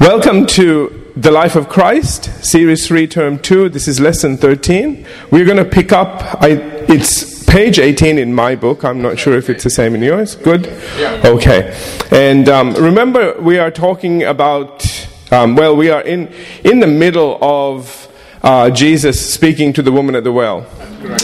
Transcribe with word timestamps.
Welcome 0.00 0.46
to 0.46 1.12
The 1.14 1.30
Life 1.30 1.56
of 1.56 1.68
Christ, 1.68 2.42
Series 2.42 2.86
3, 2.86 3.06
Term 3.06 3.38
2. 3.38 3.68
This 3.68 3.86
is 3.86 4.00
Lesson 4.00 4.38
13. 4.38 5.06
We're 5.30 5.44
going 5.44 5.58
to 5.58 5.64
pick 5.66 5.92
up, 5.92 6.42
I, 6.42 6.52
it's 6.88 7.44
page 7.44 7.78
18 7.78 8.16
in 8.16 8.32
my 8.32 8.56
book. 8.56 8.82
I'm 8.82 9.02
not 9.02 9.18
sure 9.18 9.36
if 9.36 9.50
it's 9.50 9.62
the 9.62 9.68
same 9.68 9.94
in 9.94 10.00
yours. 10.00 10.36
Good? 10.36 10.64
Yeah. 10.96 11.20
Okay. 11.22 11.78
And 12.10 12.48
um, 12.48 12.72
remember, 12.76 13.38
we 13.42 13.58
are 13.58 13.70
talking 13.70 14.22
about, 14.22 15.06
um, 15.30 15.54
well, 15.54 15.76
we 15.76 15.90
are 15.90 16.00
in, 16.00 16.32
in 16.64 16.80
the 16.80 16.86
middle 16.86 17.38
of 17.42 18.08
uh, 18.42 18.70
Jesus 18.70 19.34
speaking 19.34 19.74
to 19.74 19.82
the 19.82 19.92
woman 19.92 20.14
at 20.14 20.24
the 20.24 20.32
well. 20.32 20.66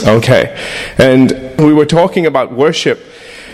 Okay. 0.05 0.55
And 0.99 1.31
we 1.57 1.73
were 1.73 1.87
talking 1.87 2.27
about 2.27 2.53
worship. 2.53 3.03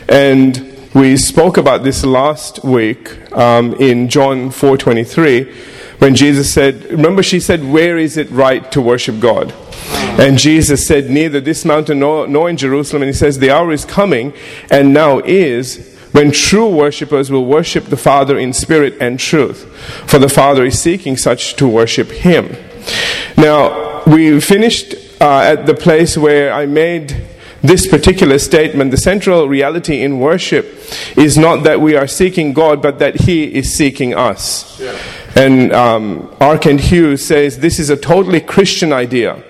And 0.10 0.73
we 0.94 1.18
spoke 1.18 1.57
about 1.57 1.84
this 1.84 2.05
last 2.05 2.64
week 2.64 3.32
um, 3.36 3.73
in 3.76 4.09
John 4.09 4.50
4:23 4.50 5.52
when 6.00 6.16
Jesus 6.16 6.54
said, 6.54 6.84
remember 6.86 7.23
she 7.23 7.40
said, 7.40 7.63
"Where 7.63 7.98
is 7.98 8.16
it 8.16 8.30
right 8.30 8.72
to 8.72 8.81
worship 8.81 9.20
God?" 9.20 9.53
And 10.20 10.38
Jesus 10.38 10.86
said, 10.86 11.09
"Neither 11.09 11.41
this 11.41 11.66
mountain 11.66 12.00
nor, 12.00 12.27
nor 12.27 12.50
in 12.50 12.58
Jerusalem." 12.58 13.02
And 13.02 13.09
he 13.09 13.14
says, 13.14 13.40
"The 13.40 13.50
hour 13.50 13.72
is 13.72 13.86
coming, 13.86 14.34
and 14.70 14.94
now 14.94 15.20
is." 15.20 15.90
When 16.12 16.30
true 16.30 16.70
worshippers 16.70 17.31
will 17.31 17.45
worship 17.45 17.86
the 17.86 17.98
Father 17.98 18.38
in 18.38 18.53
spirit 18.53 18.95
and 19.02 19.20
truth, 19.20 19.66
for 20.08 20.20
the 20.20 20.30
Father 20.30 20.64
is 20.64 20.80
seeking 20.80 21.17
such 21.17 21.55
to 21.55 21.67
worship 21.67 22.12
Him. 22.12 22.55
Now, 23.36 24.03
we 24.05 24.39
finished 24.39 24.94
uh, 25.20 25.39
at 25.39 25.66
the 25.66 25.73
place 25.73 26.16
where 26.16 26.53
I 26.53 26.67
made 26.67 27.33
this 27.63 27.88
particular 27.88 28.40
statement, 28.40 28.91
the 28.91 28.98
central 28.98 29.48
reality 29.48 30.02
in 30.02 30.20
worship 30.20 30.66
is 31.17 31.38
not 31.38 31.63
that 31.63 31.80
we 31.80 31.95
are 31.95 32.08
seeking 32.08 32.52
God, 32.52 32.81
but 32.81 32.99
that 32.99 33.22
He 33.22 33.45
is 33.45 33.73
seeking 33.73 34.13
us. 34.13 34.80
Yeah. 34.80 34.99
And 35.36 35.72
um, 35.72 36.36
R. 36.41 36.58
Kent 36.58 36.81
Hughes 36.81 37.26
says 37.26 37.59
this 37.59 37.80
is 37.80 37.89
a 37.89 37.95
totally 37.95 38.41
Christian 38.41 38.91
idea. 38.91 39.41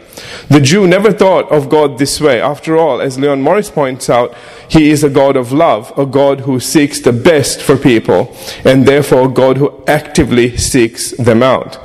The 0.49 0.61
Jew 0.61 0.85
never 0.85 1.11
thought 1.11 1.51
of 1.51 1.69
God 1.69 1.97
this 1.97 2.21
way. 2.21 2.39
After 2.39 2.77
all, 2.77 3.01
as 3.01 3.17
Leon 3.17 3.41
Morris 3.41 3.71
points 3.71 4.11
out, 4.11 4.35
He 4.69 4.91
is 4.91 5.03
a 5.03 5.09
God 5.09 5.35
of 5.35 5.51
love, 5.51 5.91
a 5.97 6.05
God 6.05 6.41
who 6.41 6.59
seeks 6.59 6.99
the 6.99 7.13
best 7.13 7.61
for 7.61 7.77
people, 7.77 8.35
and 8.63 8.85
therefore 8.85 9.25
a 9.25 9.33
God 9.33 9.57
who 9.57 9.83
actively 9.87 10.55
seeks 10.57 11.11
them 11.17 11.41
out. 11.41 11.79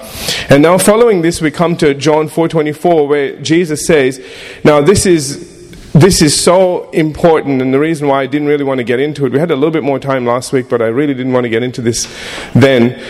And 0.50 0.62
now 0.62 0.76
following 0.76 1.22
this, 1.22 1.40
we 1.40 1.50
come 1.50 1.74
to 1.78 1.94
John 1.94 2.28
4.24, 2.28 3.08
where 3.08 3.40
Jesus 3.40 3.86
says, 3.86 4.22
now 4.62 4.82
this 4.82 5.06
is 5.06 5.47
this 6.00 6.22
is 6.22 6.38
so 6.38 6.90
important, 6.90 7.60
and 7.60 7.72
the 7.72 7.78
reason 7.78 8.08
why 8.08 8.22
I 8.22 8.26
didn't 8.26 8.48
really 8.48 8.64
want 8.64 8.78
to 8.78 8.84
get 8.84 9.00
into 9.00 9.26
it, 9.26 9.32
we 9.32 9.38
had 9.38 9.50
a 9.50 9.54
little 9.54 9.70
bit 9.70 9.82
more 9.82 9.98
time 9.98 10.24
last 10.24 10.52
week, 10.52 10.68
but 10.68 10.80
I 10.80 10.86
really 10.86 11.14
didn't 11.14 11.32
want 11.32 11.44
to 11.44 11.50
get 11.50 11.62
into 11.62 11.82
this 11.82 12.06
then. 12.54 13.02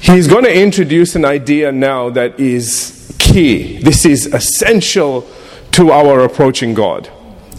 He's 0.00 0.26
going 0.26 0.44
to 0.44 0.54
introduce 0.54 1.14
an 1.16 1.24
idea 1.24 1.72
now 1.72 2.10
that 2.10 2.38
is 2.38 3.14
key. 3.18 3.78
This 3.78 4.04
is 4.04 4.26
essential 4.26 5.26
to 5.72 5.90
our 5.90 6.20
approaching 6.20 6.74
God. 6.74 7.10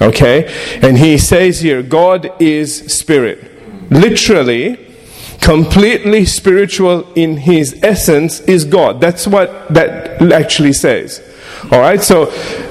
Okay? 0.01 0.45
And 0.81 0.97
he 0.97 1.17
says 1.17 1.61
here, 1.61 1.81
God 1.81 2.31
is 2.41 2.93
spirit. 2.93 3.91
Literally, 3.91 4.93
completely 5.41 6.25
spiritual 6.25 7.11
in 7.13 7.37
his 7.37 7.79
essence 7.83 8.41
is 8.41 8.65
God. 8.65 9.01
That's 9.01 9.27
what 9.27 9.73
that 9.73 10.21
actually 10.31 10.73
says. 10.73 11.21
All 11.71 11.79
right, 11.79 12.01
so 12.01 12.25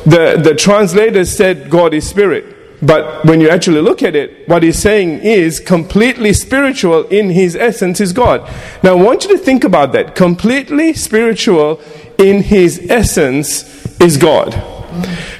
the, 0.04 0.40
the 0.42 0.54
translators 0.54 1.36
said 1.36 1.68
God 1.68 1.94
is 1.94 2.08
spirit. 2.08 2.54
But 2.80 3.24
when 3.24 3.40
you 3.40 3.48
actually 3.48 3.80
look 3.80 4.02
at 4.02 4.14
it, 4.14 4.46
what 4.48 4.62
he's 4.62 4.78
saying 4.78 5.20
is 5.20 5.58
completely 5.58 6.32
spiritual 6.32 7.06
in 7.06 7.30
his 7.30 7.56
essence 7.56 8.00
is 8.00 8.12
God. 8.12 8.42
Now 8.82 8.96
I 8.96 9.02
want 9.02 9.24
you 9.24 9.30
to 9.30 9.38
think 9.38 9.64
about 9.64 9.92
that. 9.92 10.14
Completely 10.14 10.92
spiritual 10.92 11.80
in 12.18 12.42
his 12.42 12.86
essence 12.90 14.00
is 14.00 14.16
God. 14.16 14.52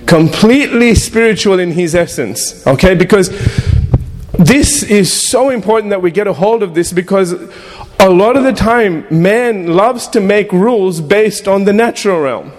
Completely 0.07 0.95
spiritual 0.95 1.59
in 1.59 1.73
his 1.73 1.95
essence. 1.95 2.67
Okay? 2.67 2.95
Because 2.95 3.29
this 4.33 4.83
is 4.83 5.13
so 5.13 5.51
important 5.51 5.91
that 5.91 6.03
we 6.03 6.11
get 6.11 6.27
a 6.27 6.33
hold 6.33 6.63
of 6.63 6.75
this 6.75 6.93
because 6.93 7.33
a 8.01 8.11
lot 8.11 8.37
of 8.37 8.43
the 8.43 8.53
time 8.53 9.07
man 9.11 9.69
loves 9.69 10.09
to 10.09 10.21
make 10.21 10.51
rules 10.51 11.01
based 11.01 11.47
on 11.47 11.65
the 11.65 11.73
natural 11.73 12.21
realm 12.21 12.53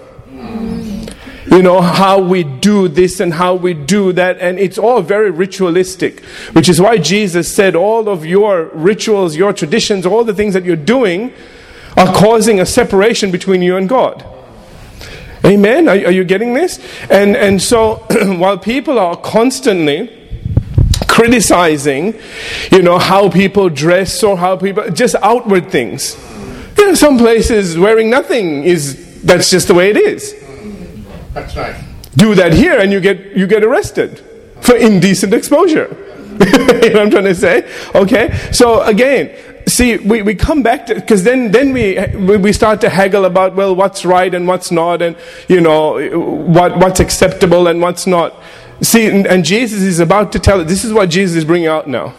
you 1.50 1.62
know, 1.62 1.80
how 1.80 2.20
we 2.20 2.42
do 2.42 2.88
this 2.88 3.20
and 3.20 3.34
how 3.34 3.54
we 3.54 3.74
do 3.74 4.12
that, 4.12 4.38
and 4.40 4.58
it's 4.58 4.78
all 4.78 5.00
very 5.02 5.30
ritualistic, 5.30 6.24
which 6.52 6.68
is 6.68 6.80
why 6.80 6.98
Jesus 6.98 7.54
said 7.54 7.76
all 7.76 8.08
of 8.08 8.26
your 8.26 8.64
rituals, 8.74 9.36
your 9.36 9.52
traditions, 9.52 10.06
all 10.06 10.24
the 10.24 10.34
things 10.34 10.54
that 10.54 10.64
you're 10.64 10.76
doing 10.76 11.32
are 11.96 12.12
causing 12.12 12.60
a 12.60 12.66
separation 12.66 13.30
between 13.30 13.62
you 13.62 13.76
and 13.76 13.88
God. 13.88 14.24
Amen? 15.44 15.88
Are, 15.88 15.92
are 15.92 16.10
you 16.10 16.24
getting 16.24 16.54
this? 16.54 16.78
And, 17.08 17.36
and 17.36 17.62
so, 17.62 18.04
while 18.38 18.58
people 18.58 18.98
are 18.98 19.16
constantly 19.16 20.12
criticizing, 21.08 22.18
you 22.72 22.82
know, 22.82 22.98
how 22.98 23.30
people 23.30 23.68
dress 23.68 24.22
or 24.22 24.36
how 24.36 24.56
people, 24.56 24.90
just 24.90 25.14
outward 25.22 25.70
things. 25.70 26.16
Know, 26.76 26.94
some 26.94 27.18
places 27.18 27.78
wearing 27.78 28.10
nothing 28.10 28.64
is, 28.64 29.22
that's 29.22 29.50
just 29.50 29.68
the 29.68 29.74
way 29.74 29.90
it 29.90 29.96
is. 29.96 30.34
That's 31.36 31.54
right. 31.54 31.76
Do 32.16 32.34
that 32.34 32.54
here 32.54 32.80
and 32.80 32.90
you 32.90 32.98
get, 32.98 33.36
you 33.36 33.46
get 33.46 33.62
arrested 33.62 34.20
for 34.62 34.74
indecent 34.74 35.34
exposure. 35.34 35.94
you 36.40 36.46
know 36.46 36.64
what 36.64 36.96
I'm 36.96 37.10
trying 37.10 37.24
to 37.24 37.34
say? 37.34 37.70
Okay? 37.94 38.34
So 38.52 38.80
again, 38.82 39.36
see, 39.68 39.98
we, 39.98 40.22
we 40.22 40.34
come 40.34 40.62
back 40.62 40.86
to, 40.86 40.94
because 40.94 41.24
then, 41.24 41.50
then 41.50 41.74
we, 41.74 41.98
we 42.38 42.54
start 42.54 42.80
to 42.80 42.88
haggle 42.88 43.26
about, 43.26 43.54
well, 43.54 43.76
what's 43.76 44.06
right 44.06 44.34
and 44.34 44.48
what's 44.48 44.70
not, 44.70 45.02
and, 45.02 45.14
you 45.46 45.60
know, 45.60 46.08
what, 46.18 46.78
what's 46.78 47.00
acceptable 47.00 47.68
and 47.68 47.82
what's 47.82 48.06
not. 48.06 48.34
See, 48.80 49.06
and, 49.06 49.26
and 49.26 49.44
Jesus 49.44 49.82
is 49.82 50.00
about 50.00 50.32
to 50.32 50.38
tell, 50.38 50.60
it. 50.60 50.64
this 50.64 50.86
is 50.86 50.92
what 50.94 51.10
Jesus 51.10 51.36
is 51.36 51.44
bringing 51.44 51.68
out 51.68 51.86
now. 51.86 52.14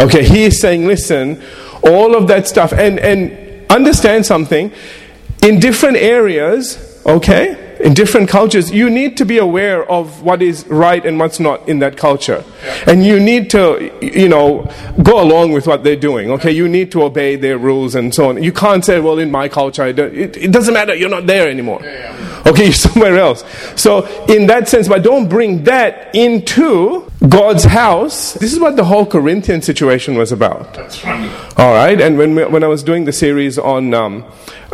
Okay, 0.00 0.24
he 0.24 0.42
is 0.42 0.60
saying, 0.60 0.88
listen, 0.88 1.40
all 1.84 2.16
of 2.16 2.26
that 2.26 2.48
stuff, 2.48 2.72
and, 2.72 2.98
and 2.98 3.70
understand 3.70 4.26
something, 4.26 4.72
in 5.40 5.60
different 5.60 5.98
areas, 5.98 7.00
okay, 7.06 7.63
in 7.84 7.92
different 7.92 8.30
cultures, 8.30 8.70
you 8.70 8.88
need 8.88 9.18
to 9.18 9.26
be 9.26 9.36
aware 9.36 9.88
of 9.90 10.22
what 10.22 10.40
is 10.40 10.66
right 10.68 11.04
and 11.04 11.18
what's 11.18 11.38
not 11.38 11.68
in 11.68 11.80
that 11.80 11.98
culture. 11.98 12.42
And 12.86 13.04
you 13.04 13.20
need 13.20 13.50
to, 13.50 13.92
you 14.00 14.26
know, 14.26 14.70
go 15.02 15.22
along 15.22 15.52
with 15.52 15.66
what 15.66 15.84
they're 15.84 15.94
doing, 15.94 16.30
okay? 16.30 16.50
You 16.50 16.66
need 16.66 16.90
to 16.92 17.02
obey 17.02 17.36
their 17.36 17.58
rules 17.58 17.94
and 17.94 18.14
so 18.14 18.30
on. 18.30 18.42
You 18.42 18.52
can't 18.52 18.82
say, 18.82 19.00
well, 19.00 19.18
in 19.18 19.30
my 19.30 19.50
culture, 19.50 19.84
it, 19.84 19.98
it 19.98 20.50
doesn't 20.50 20.72
matter, 20.72 20.94
you're 20.94 21.10
not 21.10 21.26
there 21.26 21.46
anymore. 21.46 21.82
Okay, 22.46 22.64
you're 22.64 22.72
somewhere 22.72 23.16
else. 23.16 23.44
So, 23.76 24.06
in 24.26 24.46
that 24.46 24.68
sense, 24.68 24.88
but 24.88 25.02
don't 25.02 25.28
bring 25.28 25.64
that 25.64 26.14
into 26.14 27.10
God's 27.26 27.64
house. 27.64 28.34
This 28.34 28.52
is 28.52 28.60
what 28.60 28.76
the 28.76 28.84
whole 28.84 29.06
Corinthian 29.06 29.62
situation 29.62 30.16
was 30.16 30.30
about. 30.30 30.74
That's 30.74 31.02
right. 31.04 31.58
All 31.58 31.72
right, 31.72 32.00
and 32.00 32.18
when, 32.18 32.34
we, 32.34 32.44
when 32.44 32.62
I 32.62 32.66
was 32.66 32.82
doing 32.82 33.04
the 33.04 33.12
series 33.12 33.58
on 33.58 33.94
um, 33.94 34.24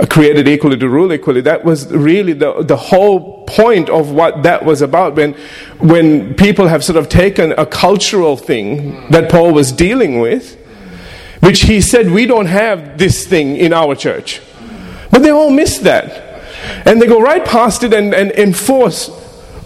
created 0.08 0.48
equally 0.48 0.76
to 0.78 0.88
rule 0.88 1.12
equally, 1.12 1.40
that 1.42 1.64
was 1.64 1.90
really 1.92 2.32
the, 2.32 2.62
the 2.62 2.76
whole 2.76 3.44
point 3.46 3.88
of 3.88 4.10
what 4.10 4.42
that 4.42 4.64
was 4.64 4.82
about. 4.82 5.14
When, 5.14 5.34
when 5.78 6.34
people 6.34 6.66
have 6.66 6.82
sort 6.82 6.96
of 6.96 7.08
taken 7.08 7.52
a 7.52 7.66
cultural 7.66 8.36
thing 8.36 9.08
that 9.10 9.30
Paul 9.30 9.52
was 9.52 9.70
dealing 9.70 10.18
with, 10.18 10.56
which 11.40 11.62
he 11.62 11.80
said, 11.80 12.10
we 12.10 12.26
don't 12.26 12.46
have 12.46 12.98
this 12.98 13.26
thing 13.26 13.56
in 13.56 13.72
our 13.72 13.94
church. 13.94 14.40
But 15.10 15.22
they 15.22 15.30
all 15.30 15.50
miss 15.50 15.78
that. 15.78 16.29
And 16.84 17.00
they 17.00 17.06
go 17.06 17.20
right 17.20 17.44
past 17.44 17.82
it 17.82 17.92
and, 17.92 18.14
and 18.14 18.30
enforce 18.32 19.10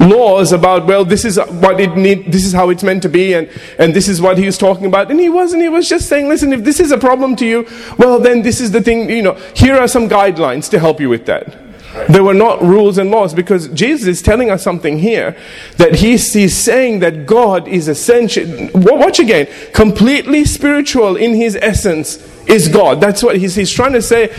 laws 0.01 0.53
about 0.53 0.87
well 0.87 1.05
this 1.05 1.25
is 1.25 1.39
what 1.39 1.81
it 1.81 1.97
need 1.97 2.31
this 2.31 2.45
is 2.45 2.53
how 2.53 2.69
it's 2.69 2.83
meant 2.83 3.01
to 3.01 3.09
be 3.09 3.33
and 3.33 3.49
and 3.79 3.95
this 3.95 4.09
is 4.09 4.21
what 4.21 4.37
he 4.37 4.45
was 4.45 4.59
talking 4.59 4.87
about 4.87 5.11
and 5.11 5.21
he 5.21 5.29
wasn't 5.29 5.63
he 5.63 5.69
was 5.69 5.89
just 5.89 6.09
saying 6.09 6.29
listen 6.29 6.53
if 6.53 6.65
this 6.65 6.81
is 6.81 6.91
a 6.91 6.99
problem 6.99 7.35
to 7.37 7.47
you 7.47 7.67
well 7.97 8.19
then 8.19 8.43
this 8.43 8.61
is 8.61 8.73
the 8.73 8.83
thing 8.83 9.09
you 9.09 9.23
know 9.23 9.35
here 9.55 9.77
are 9.77 9.89
some 9.89 10.09
guidelines 10.09 10.69
to 10.69 10.79
help 10.79 11.01
you 11.01 11.09
with 11.09 11.25
that 11.27 11.65
there 12.09 12.25
were 12.25 12.35
not 12.35 12.61
rules 12.61 12.99
and 12.99 13.11
laws 13.11 13.33
because 13.35 13.69
Jesus 13.69 14.07
is 14.07 14.23
telling 14.23 14.51
us 14.51 14.63
something 14.63 14.99
here 14.99 15.37
that 15.77 15.97
he's, 15.97 16.33
he's 16.33 16.57
saying 16.57 16.99
that 17.01 17.25
God 17.25 17.69
is 17.69 17.87
essential. 17.87 18.69
Watch 18.75 19.21
again. 19.21 19.47
Completely 19.73 20.45
spiritual 20.45 21.17
in 21.17 21.35
his 21.35 21.57
essence 21.57 22.17
is 22.49 22.69
God. 22.69 23.01
That's 23.01 23.23
what 23.23 23.37
he's, 23.37 23.55
he's 23.55 23.73
trying 23.73 23.93
to 23.93 24.03
say. 24.03 24.35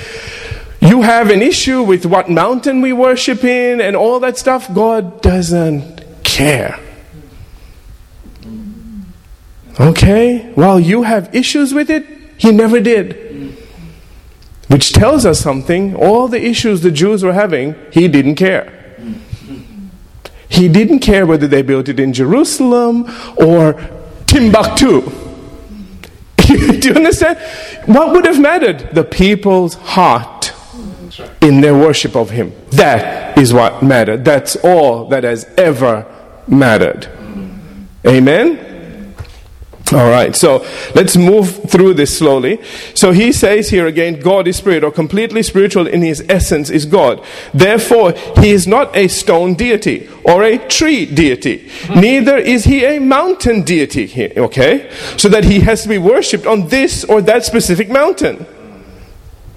You 0.85 1.01
have 1.01 1.31
an 1.31 1.41
issue 1.41 1.81
with 1.81 2.05
what 2.05 2.29
mountain 2.29 2.81
we 2.81 2.93
worship 2.93 3.43
in 3.43 3.81
and 3.81 3.95
all 3.95 4.19
that 4.19 4.37
stuff. 4.37 4.71
God 4.71 5.21
doesn't 5.21 6.03
care. 6.23 6.79
Okay? 9.79 10.51
While 10.53 10.79
you 10.79 11.03
have 11.03 11.33
issues 11.33 11.73
with 11.73 11.89
it, 11.89 12.05
He 12.37 12.51
never 12.51 12.79
did. 12.79 13.57
Which 14.67 14.93
tells 14.93 15.25
us 15.25 15.39
something. 15.39 15.95
All 15.95 16.27
the 16.27 16.43
issues 16.43 16.81
the 16.81 16.91
Jews 16.91 17.23
were 17.23 17.33
having, 17.33 17.75
He 17.91 18.07
didn't 18.07 18.35
care. 18.35 18.71
He 20.47 20.69
didn't 20.69 20.99
care 20.99 21.25
whether 21.25 21.47
they 21.47 21.63
built 21.63 21.89
it 21.89 21.99
in 21.99 22.13
Jerusalem 22.13 23.11
or 23.37 23.73
Timbuktu. 24.27 25.01
Do 26.37 26.89
you 26.89 26.93
understand? 26.93 27.39
what 27.87 28.11
would 28.11 28.25
have 28.25 28.39
mattered? 28.39 28.89
The 28.93 29.03
people's 29.03 29.73
heart 29.75 30.34
in 31.41 31.61
their 31.61 31.75
worship 31.75 32.15
of 32.15 32.29
Him. 32.29 32.53
That 32.71 33.37
is 33.37 33.53
what 33.53 33.83
mattered. 33.83 34.25
That's 34.25 34.55
all 34.57 35.07
that 35.09 35.23
has 35.23 35.45
ever 35.57 36.05
mattered. 36.47 37.09
Amen? 38.05 38.65
All 39.93 40.09
right, 40.09 40.35
so 40.35 40.65
let's 40.95 41.15
move 41.15 41.69
through 41.69 41.93
this 41.93 42.17
slowly. 42.17 42.59
So 42.95 43.11
he 43.11 43.31
says 43.31 43.69
here 43.69 43.85
again, 43.85 44.19
God 44.19 44.47
is 44.47 44.57
spirit, 44.57 44.83
or 44.83 44.91
completely 44.91 45.43
spiritual 45.43 45.85
in 45.85 46.01
his 46.01 46.25
essence 46.27 46.71
is 46.71 46.87
God. 46.87 47.23
Therefore, 47.53 48.13
he 48.39 48.49
is 48.49 48.65
not 48.65 48.95
a 48.95 49.07
stone 49.07 49.53
deity 49.53 50.09
or 50.23 50.43
a 50.43 50.57
tree 50.57 51.05
deity. 51.05 51.69
Neither 51.95 52.35
is 52.35 52.63
he 52.63 52.83
a 52.83 52.97
mountain 52.97 53.61
deity, 53.61 54.33
okay? 54.35 54.89
So 55.17 55.29
that 55.29 55.43
he 55.43 55.59
has 55.59 55.83
to 55.83 55.89
be 55.89 55.99
worshipped 55.99 56.47
on 56.47 56.69
this 56.69 57.03
or 57.03 57.21
that 57.21 57.45
specific 57.45 57.87
mountain. 57.87 58.47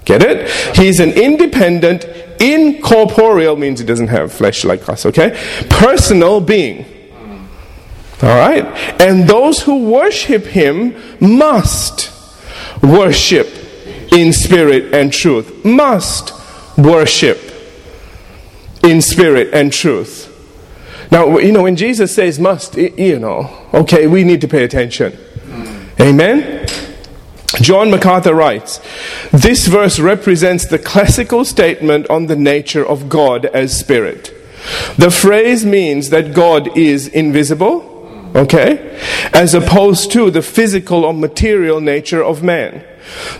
Get 0.09 0.23
it? 0.23 0.49
He's 0.75 0.99
an 0.99 1.11
independent, 1.11 2.03
incorporeal, 2.41 3.55
means 3.55 3.79
he 3.79 3.85
doesn't 3.85 4.07
have 4.07 4.33
flesh 4.33 4.65
like 4.65 4.89
us, 4.89 5.05
okay? 5.05 5.39
Personal 5.69 6.41
being. 6.41 6.83
All 8.23 8.29
right? 8.29 8.65
And 8.99 9.27
those 9.27 9.61
who 9.61 9.87
worship 9.91 10.45
him 10.45 10.95
must 11.19 12.11
worship 12.81 13.49
in 14.11 14.33
spirit 14.33 14.95
and 14.95 15.13
truth. 15.13 15.63
Must 15.63 16.33
worship 16.75 17.37
in 18.81 19.03
spirit 19.03 19.53
and 19.53 19.71
truth. 19.71 20.25
Now, 21.11 21.37
you 21.37 21.51
know, 21.51 21.61
when 21.61 21.75
Jesus 21.75 22.15
says 22.15 22.39
must, 22.39 22.75
you 22.77 23.19
know, 23.19 23.67
okay, 23.75 24.07
we 24.07 24.23
need 24.23 24.41
to 24.41 24.47
pay 24.47 24.63
attention. 24.63 25.15
Amen? 26.01 26.67
John 27.61 27.91
MacArthur 27.91 28.33
writes 28.33 28.79
This 29.31 29.67
verse 29.67 29.99
represents 29.99 30.65
the 30.65 30.79
classical 30.79 31.45
statement 31.45 32.09
on 32.09 32.27
the 32.27 32.35
nature 32.35 32.85
of 32.85 33.09
God 33.09 33.45
as 33.45 33.77
spirit. 33.77 34.33
The 34.97 35.11
phrase 35.11 35.65
means 35.65 36.09
that 36.09 36.33
God 36.33 36.77
is 36.77 37.07
invisible 37.07 37.89
Okay? 38.35 38.97
As 39.33 39.53
opposed 39.53 40.11
to 40.11 40.31
the 40.31 40.41
physical 40.41 41.05
or 41.05 41.13
material 41.13 41.81
nature 41.81 42.23
of 42.23 42.43
man. 42.43 42.83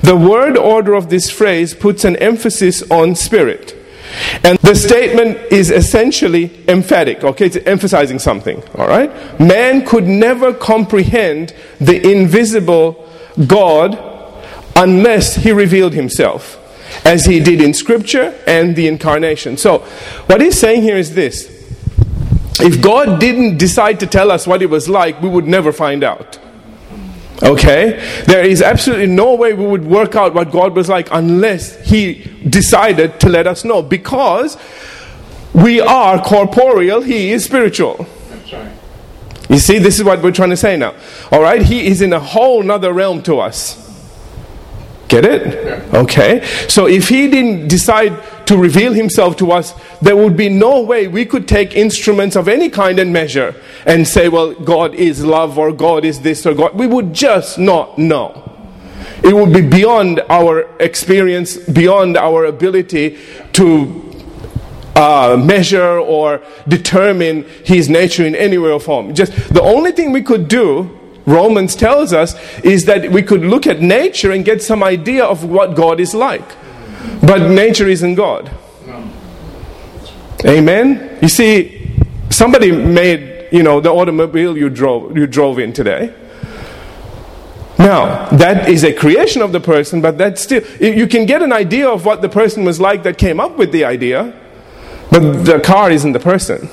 The 0.01 0.15
word 0.15 0.57
order 0.57 0.95
of 0.95 1.09
this 1.09 1.29
phrase 1.29 1.73
puts 1.73 2.03
an 2.03 2.15
emphasis 2.17 2.81
on 2.89 3.15
spirit. 3.15 3.75
And 4.43 4.57
the 4.59 4.75
statement 4.75 5.37
is 5.51 5.69
essentially 5.69 6.67
emphatic, 6.67 7.23
okay? 7.23 7.45
It's 7.45 7.57
emphasizing 7.57 8.17
something, 8.17 8.63
all 8.75 8.87
right? 8.87 9.39
Man 9.39 9.85
could 9.85 10.07
never 10.07 10.51
comprehend 10.51 11.53
the 11.79 12.11
invisible 12.11 13.08
God 13.45 13.97
unless 14.75 15.35
he 15.35 15.51
revealed 15.51 15.93
himself, 15.93 16.55
as 17.05 17.25
he 17.25 17.39
did 17.39 17.61
in 17.61 17.73
Scripture 17.73 18.37
and 18.47 18.75
the 18.75 18.87
incarnation. 18.87 19.57
So, 19.57 19.79
what 20.27 20.41
he's 20.41 20.59
saying 20.59 20.81
here 20.81 20.97
is 20.97 21.15
this 21.15 21.59
if 22.61 22.81
God 22.81 23.19
didn't 23.19 23.57
decide 23.57 23.99
to 24.01 24.07
tell 24.07 24.31
us 24.31 24.45
what 24.45 24.61
it 24.61 24.69
was 24.69 24.89
like, 24.89 25.21
we 25.21 25.29
would 25.29 25.47
never 25.47 25.71
find 25.71 26.03
out. 26.03 26.39
Okay? 27.41 28.23
There 28.25 28.43
is 28.43 28.61
absolutely 28.61 29.07
no 29.07 29.35
way 29.35 29.53
we 29.53 29.65
would 29.65 29.85
work 29.85 30.15
out 30.15 30.33
what 30.33 30.51
God 30.51 30.75
was 30.75 30.89
like 30.89 31.07
unless 31.11 31.79
He 31.87 32.25
decided 32.49 33.19
to 33.21 33.29
let 33.29 33.47
us 33.47 33.63
know. 33.63 33.81
Because 33.81 34.57
we 35.53 35.79
are 35.79 36.21
corporeal, 36.21 37.01
He 37.01 37.31
is 37.31 37.45
spiritual. 37.45 38.07
Right. 38.51 38.78
You 39.49 39.57
see, 39.57 39.79
this 39.79 39.97
is 39.97 40.05
what 40.05 40.21
we're 40.21 40.31
trying 40.31 40.51
to 40.51 40.57
say 40.57 40.77
now. 40.77 40.93
All 41.31 41.41
right? 41.41 41.61
He 41.61 41.87
is 41.87 42.01
in 42.01 42.13
a 42.13 42.19
whole 42.19 42.61
nother 42.61 42.93
realm 42.93 43.23
to 43.23 43.39
us. 43.39 43.87
Get 45.07 45.25
it? 45.25 45.91
Okay. 45.91 46.45
So 46.67 46.87
if 46.87 47.09
he 47.09 47.31
didn't 47.31 47.67
decide 47.67 48.45
to 48.45 48.55
reveal 48.55 48.93
himself 48.93 49.37
to 49.37 49.51
us, 49.51 49.73
there 50.01 50.15
would 50.15 50.37
be 50.37 50.49
no 50.49 50.81
way 50.81 51.07
we 51.07 51.25
could 51.25 51.47
take 51.47 51.75
instruments 51.75 52.35
of 52.35 52.47
any 52.47 52.69
kind 52.69 52.99
and 52.99 53.11
measure 53.11 53.55
and 53.87 54.07
say, 54.07 54.29
well, 54.29 54.53
God 54.53 54.93
is 54.93 55.25
love 55.25 55.57
or 55.57 55.71
God 55.71 56.05
is 56.05 56.21
this 56.21 56.45
or 56.45 56.53
God. 56.53 56.75
We 56.75 56.85
would 56.85 57.11
just 57.11 57.57
not 57.57 57.97
know. 57.97 58.45
It 59.23 59.33
would 59.35 59.51
be 59.51 59.61
beyond 59.61 60.21
our 60.29 60.69
experience, 60.79 61.57
beyond 61.57 62.15
our 62.15 62.45
ability 62.45 63.17
to 63.53 64.08
uh, 64.95 65.37
measure 65.39 65.99
or 65.99 66.41
determine 66.67 67.45
his 67.63 67.89
nature 67.89 68.25
in 68.25 68.35
any 68.35 68.57
way 68.57 68.71
or 68.71 68.79
form. 68.79 69.13
Just 69.13 69.31
the 69.53 69.61
only 69.61 69.91
thing 69.91 70.11
we 70.11 70.21
could 70.21 70.47
do 70.47 70.99
Romans 71.29 71.75
tells 71.75 72.11
us 72.11 72.35
is 72.61 72.85
that 72.85 73.11
we 73.11 73.21
could 73.21 73.41
look 73.41 73.67
at 73.67 73.81
nature 73.81 74.31
and 74.31 74.43
get 74.43 74.63
some 74.63 74.83
idea 74.83 75.23
of 75.23 75.43
what 75.43 75.75
God 75.75 75.99
is 75.99 76.13
like. 76.13 76.55
But 77.21 77.51
nature 77.51 77.87
isn't 77.87 78.15
God. 78.15 78.51
Amen? 80.45 81.19
You 81.21 81.27
see, 81.27 81.95
somebody 82.29 82.71
made, 82.71 83.49
you 83.51 83.61
know, 83.61 83.79
the 83.79 83.91
automobile 83.91 84.57
you 84.57 84.69
drove, 84.69 85.15
you 85.15 85.27
drove 85.27 85.59
in 85.59 85.73
today. 85.73 86.13
Now, 87.77 88.27
that 88.31 88.67
is 88.67 88.83
a 88.83 88.91
creation 88.91 89.41
of 89.41 89.51
the 89.51 89.59
person, 89.59 90.01
but 90.01 90.17
that 90.17 90.37
still, 90.37 90.61
you 90.81 91.07
can 91.07 91.25
get 91.25 91.41
an 91.41 91.53
idea 91.53 91.87
of 91.87 92.05
what 92.05 92.21
the 92.21 92.27
person 92.27 92.65
was 92.65 92.79
like 92.79 93.03
that 93.03 93.17
came 93.17 93.39
up 93.39 93.57
with 93.57 93.71
the 93.71 93.85
idea, 93.85 94.33
but 95.11 95.43
the 95.43 95.59
car 95.59 95.91
isn't 95.91 96.11
the 96.11 96.19
person. 96.19 96.69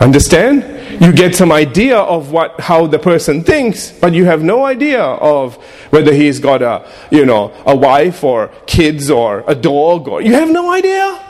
Understand? 0.00 0.76
you 1.00 1.12
get 1.12 1.34
some 1.34 1.52
idea 1.52 1.98
of 1.98 2.32
what 2.32 2.58
how 2.60 2.86
the 2.86 2.98
person 2.98 3.42
thinks 3.42 3.90
but 3.90 4.14
you 4.14 4.24
have 4.24 4.42
no 4.42 4.64
idea 4.64 5.02
of 5.02 5.56
whether 5.90 6.12
he's 6.12 6.38
got 6.38 6.62
a 6.62 6.88
you 7.10 7.24
know 7.26 7.52
a 7.66 7.76
wife 7.76 8.24
or 8.24 8.48
kids 8.66 9.10
or 9.10 9.44
a 9.46 9.54
dog 9.54 10.08
or 10.08 10.22
you 10.22 10.32
have 10.32 10.48
no 10.48 10.70
idea 10.70 11.22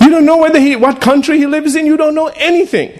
you 0.00 0.10
don't 0.10 0.26
know 0.26 0.36
whether 0.36 0.60
he 0.60 0.76
what 0.76 1.00
country 1.00 1.38
he 1.38 1.46
lives 1.46 1.74
in 1.74 1.86
you 1.86 1.96
don't 1.96 2.14
know 2.14 2.30
anything 2.36 2.99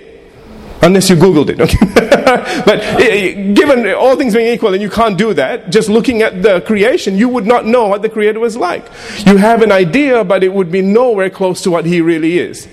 unless 0.82 1.10
you 1.10 1.16
googled 1.16 1.48
it 1.48 1.60
okay? 1.60 1.76
but 2.64 2.80
eh, 2.80 3.02
eh, 3.02 3.52
given 3.52 3.92
all 3.92 4.16
things 4.16 4.34
being 4.34 4.52
equal 4.52 4.72
and 4.72 4.82
you 4.82 4.90
can't 4.90 5.18
do 5.18 5.34
that 5.34 5.70
just 5.70 5.88
looking 5.88 6.22
at 6.22 6.42
the 6.42 6.60
creation 6.62 7.16
you 7.16 7.28
would 7.28 7.46
not 7.46 7.66
know 7.66 7.88
what 7.88 8.02
the 8.02 8.08
creator 8.08 8.40
was 8.40 8.56
like 8.56 8.84
you 9.26 9.36
have 9.36 9.62
an 9.62 9.72
idea 9.72 10.24
but 10.24 10.42
it 10.42 10.52
would 10.52 10.70
be 10.70 10.82
nowhere 10.82 11.30
close 11.30 11.60
to 11.62 11.70
what 11.70 11.84
he 11.84 12.00
really 12.00 12.38
is 12.38 12.68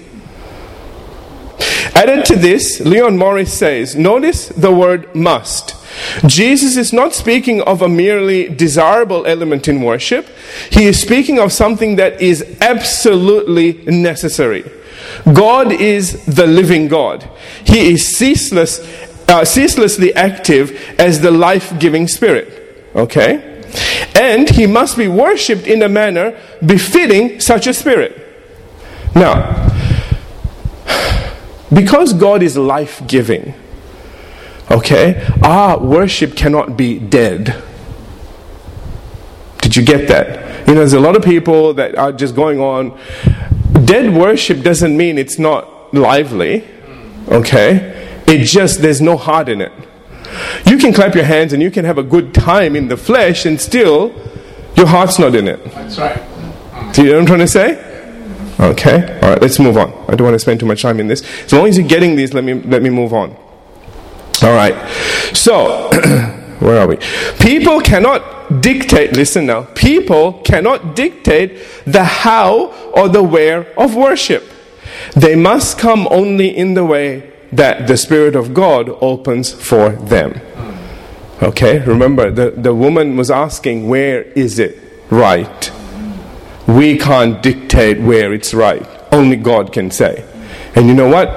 Added 1.98 2.25
to 2.25 2.36
this, 2.36 2.80
Leon 2.80 3.18
Morris 3.18 3.51
says, 3.51 3.95
notice 3.95 4.50
the 4.50 4.71
word 4.71 5.15
must. 5.15 5.75
Jesus 6.27 6.77
is 6.77 6.94
not 6.94 7.15
speaking 7.15 7.60
of 7.62 7.81
a 7.81 7.89
merely 7.89 8.48
desirable 8.50 9.25
element 9.25 9.68
in 9.68 9.81
worship. 9.81 10.27
He 10.69 10.86
is 10.86 11.01
speaking 11.01 11.39
of 11.39 11.51
something 11.51 11.96
that 11.96 12.22
is 12.22 12.58
absolutely 12.62 13.74
necessary. 13.86 14.63
God 15.34 15.72
is 15.72 16.26
the 16.26 16.48
living 16.48 16.88
God. 16.88 17.30
He 17.66 17.94
is 17.94 18.18
ceaseless, 18.18 18.80
uh, 19.28 19.46
ceaselessly 19.46 20.14
active 20.16 20.96
as 21.00 21.22
the 21.22 21.32
life 21.32 21.78
giving 21.80 22.08
spirit. 22.08 22.86
Okay? 22.96 23.64
And 24.16 24.50
he 24.50 24.66
must 24.66 24.98
be 24.98 25.08
worshipped 25.08 25.68
in 25.68 25.84
a 25.84 25.90
manner 25.90 26.40
befitting 26.66 27.40
such 27.40 27.68
a 27.68 27.74
spirit. 27.74 28.24
Now, 29.14 29.68
because 31.74 32.14
God 32.14 32.42
is 32.42 32.58
life 32.58 33.06
giving, 33.08 33.54
okay, 34.72 35.28
our 35.44 35.80
worship 35.80 36.36
cannot 36.36 36.78
be 36.78 36.98
dead. 36.98 37.62
Did 39.62 39.76
you 39.76 39.84
get 39.84 40.08
that? 40.08 40.68
You 40.68 40.74
know, 40.74 40.80
there's 40.80 40.94
a 40.94 41.00
lot 41.00 41.16
of 41.16 41.24
people 41.24 41.74
that 41.76 41.96
are 41.96 42.12
just 42.12 42.36
going 42.36 42.60
on. 42.60 42.98
Dead 43.88 44.13
worship 44.13 44.63
doesn't 44.63 44.98
mean 44.98 45.17
it's 45.17 45.39
not 45.39 45.94
lively, 45.94 46.67
okay? 47.29 48.22
It 48.27 48.44
just, 48.44 48.82
there's 48.82 49.00
no 49.00 49.15
heart 49.15 49.48
in 49.48 49.62
it. 49.62 49.72
You 50.65 50.77
can 50.77 50.94
clap 50.94 51.15
your 51.15 51.24
hands 51.24 51.53
and 51.53 51.63
you 51.63 51.72
can 51.72 51.86
have 51.86 51.98
a 51.98 52.03
good 52.03 52.34
time 52.34 52.75
in 52.75 52.89
the 52.89 52.98
flesh 52.98 53.46
and 53.46 53.60
still 53.62 54.13
your 54.75 54.88
heart's 54.88 55.17
not 55.20 55.36
in 55.36 55.48
it. 55.48 55.63
That's 55.72 55.98
right. 55.98 56.94
Do 56.94 57.03
you 57.03 57.12
know 57.12 57.13
what 57.15 57.22
I'm 57.22 57.25
trying 57.27 57.39
to 57.39 57.48
say? 57.48 57.88
Okay? 58.60 59.20
All 59.22 59.29
right, 59.29 59.41
let's 59.41 59.58
move 59.58 59.77
on. 59.77 59.94
I 60.10 60.15
don't 60.15 60.25
want 60.25 60.36
to 60.36 60.39
spend 60.39 60.60
too 60.60 60.65
much 60.65 60.82
time 60.82 61.00
in 61.00 61.08
this. 61.08 61.24
As 61.46 61.53
long 61.53 61.67
as 61.67 61.77
you're 61.77 61.88
getting 61.88 62.17
these, 62.17 62.34
let 62.34 62.44
me, 62.44 62.56
let 62.56 62.82
me 62.82 62.89
move 62.89 63.13
on. 63.13 63.32
All 64.44 64.53
right. 64.53 64.75
So, 65.34 65.89
where 66.60 66.80
are 66.80 66.88
we? 66.88 66.98
People 67.40 67.82
cannot 67.82 68.62
dictate, 68.62 69.14
listen 69.14 69.46
now, 69.46 69.64
people 69.76 70.34
cannot 70.42 70.96
dictate 70.96 71.60
the 71.86 72.04
how 72.04 72.68
or 72.92 73.10
the 73.10 73.24
where 73.24 73.74
of 73.80 73.96
worship. 73.96 74.44
They 75.16 75.36
must 75.36 75.78
come 75.78 76.08
only 76.10 76.56
in 76.56 76.74
the 76.74 76.86
way 76.86 77.34
that 77.52 77.88
the 77.88 77.98
Spirit 77.98 78.36
of 78.36 78.54
God 78.54 78.90
opens 79.02 79.54
for 79.54 79.90
them. 79.90 80.42
Okay? 81.42 81.80
Remember, 81.80 82.32
the, 82.32 82.52
the 82.52 82.74
woman 82.74 83.16
was 83.16 83.30
asking, 83.30 83.88
where 83.88 84.24
is 84.24 84.60
it 84.60 84.80
right? 85.10 85.72
We 86.68 86.98
can't 86.98 87.42
dictate 87.42 88.00
where 88.00 88.34
it's 88.34 88.54
right. 88.54 88.86
Only 89.12 89.38
God 89.38 89.72
can 89.72 89.92
say. 89.92 90.26
And 90.76 90.88
you 90.88 90.94
know 90.94 91.08
what? 91.08 91.30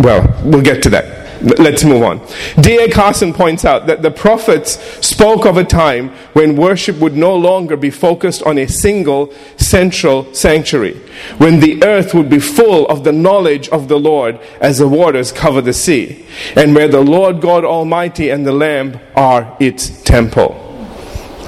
Well, 0.00 0.42
we'll 0.44 0.62
get 0.62 0.82
to 0.84 0.90
that. 0.90 1.19
Let's 1.40 1.84
move 1.84 2.02
on. 2.02 2.26
D.A. 2.60 2.90
Carson 2.90 3.32
points 3.32 3.64
out 3.64 3.86
that 3.86 4.02
the 4.02 4.10
prophets 4.10 4.72
spoke 5.06 5.46
of 5.46 5.56
a 5.56 5.64
time 5.64 6.10
when 6.32 6.56
worship 6.56 6.96
would 6.98 7.16
no 7.16 7.34
longer 7.36 7.76
be 7.76 7.90
focused 7.90 8.42
on 8.42 8.58
a 8.58 8.66
single 8.66 9.32
central 9.56 10.32
sanctuary, 10.34 10.94
when 11.38 11.60
the 11.60 11.82
earth 11.84 12.14
would 12.14 12.28
be 12.28 12.38
full 12.38 12.86
of 12.88 13.04
the 13.04 13.12
knowledge 13.12 13.68
of 13.70 13.88
the 13.88 13.98
Lord 13.98 14.38
as 14.60 14.78
the 14.78 14.88
waters 14.88 15.32
cover 15.32 15.60
the 15.60 15.72
sea, 15.72 16.26
and 16.56 16.74
where 16.74 16.88
the 16.88 17.00
Lord 17.00 17.40
God 17.40 17.64
Almighty 17.64 18.30
and 18.30 18.46
the 18.46 18.52
Lamb 18.52 19.00
are 19.16 19.56
its 19.60 20.02
temple. 20.02 20.66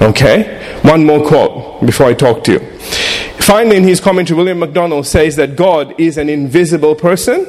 Okay? 0.01 0.79
One 0.81 1.05
more 1.05 1.25
quote 1.25 1.85
before 1.85 2.07
I 2.07 2.13
talk 2.13 2.43
to 2.45 2.53
you. 2.53 2.79
Finally, 3.39 3.77
in 3.77 3.83
his 3.83 3.99
commentary, 3.99 4.37
William 4.37 4.59
MacDonald 4.59 5.05
says 5.05 5.35
that 5.35 5.55
God 5.55 5.99
is 5.99 6.17
an 6.17 6.29
invisible 6.29 6.95
person 6.95 7.45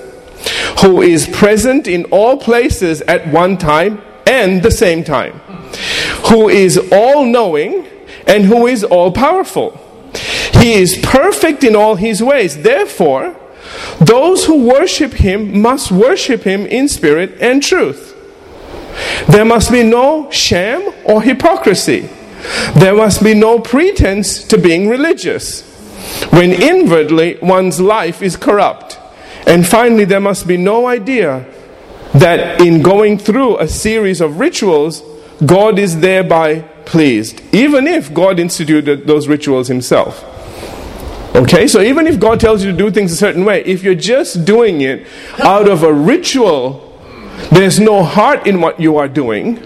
who 0.81 1.03
is 1.03 1.27
present 1.29 1.87
in 1.87 2.05
all 2.07 2.37
places 2.37 3.01
at 3.03 3.27
one 3.29 3.57
time 3.57 4.03
and 4.27 4.63
the 4.63 4.71
same 4.71 5.05
time, 5.05 5.33
who 6.29 6.49
is 6.49 6.79
all 6.93 7.25
knowing 7.25 7.87
and 8.27 8.45
who 8.45 8.67
is 8.67 8.85
all 8.85 9.13
powerful. 9.13 9.81
He 10.61 10.75
is 10.75 10.99
perfect 11.03 11.65
in 11.65 11.77
all 11.77 11.97
his 11.97 12.23
ways. 12.23 12.63
Therefore, 12.63 13.37
those 14.01 14.47
who 14.47 14.67
worship 14.67 15.13
him 15.13 15.61
must 15.61 15.91
worship 15.91 16.43
him 16.43 16.67
in 16.67 16.89
spirit 16.89 17.37
and 17.41 17.63
truth. 17.63 18.13
There 19.29 19.45
must 19.45 19.71
be 19.71 19.83
no 19.83 20.31
sham 20.31 20.93
or 21.05 21.23
hypocrisy. 21.23 22.09
There 22.75 22.95
must 22.95 23.23
be 23.23 23.35
no 23.35 23.59
pretense 23.59 24.45
to 24.45 24.59
being 24.59 24.89
religious 24.89 25.63
when 26.31 26.53
inwardly 26.53 27.39
one's 27.41 27.81
life 27.81 28.23
is 28.23 28.37
corrupt. 28.37 28.94
And 29.47 29.67
finally, 29.67 30.05
there 30.05 30.21
must 30.21 30.47
be 30.47 30.57
no 30.57 30.87
idea 30.87 31.47
that 32.15 32.61
in 32.61 32.83
going 32.83 33.19
through 33.19 33.59
a 33.59 33.69
series 33.69 34.21
of 34.21 34.39
rituals, 34.39 35.03
God 35.45 35.79
is 35.79 36.01
thereby 36.01 36.61
pleased, 36.87 37.43
even 37.55 37.87
if 37.87 38.15
God 38.15 38.39
instituted 38.39 39.07
those 39.07 39.27
rituals 39.27 39.69
himself. 39.69 40.25
Okay, 41.35 41.67
so 41.67 41.81
even 41.81 42.07
if 42.07 42.21
God 42.21 42.39
tells 42.39 42.65
you 42.65 42.71
to 42.71 42.77
do 42.77 42.91
things 42.93 43.11
a 43.11 43.17
certain 43.17 43.45
way, 43.45 43.65
if 43.65 43.83
you're 43.83 43.97
just 43.97 44.45
doing 44.45 44.83
it 44.83 45.07
out 45.41 45.69
of 45.69 45.83
a 45.83 45.93
ritual, 45.93 46.97
there's 47.51 47.81
no 47.81 48.05
heart 48.05 48.47
in 48.47 48.61
what 48.61 48.79
you 48.79 48.97
are 48.99 49.09
doing. 49.09 49.57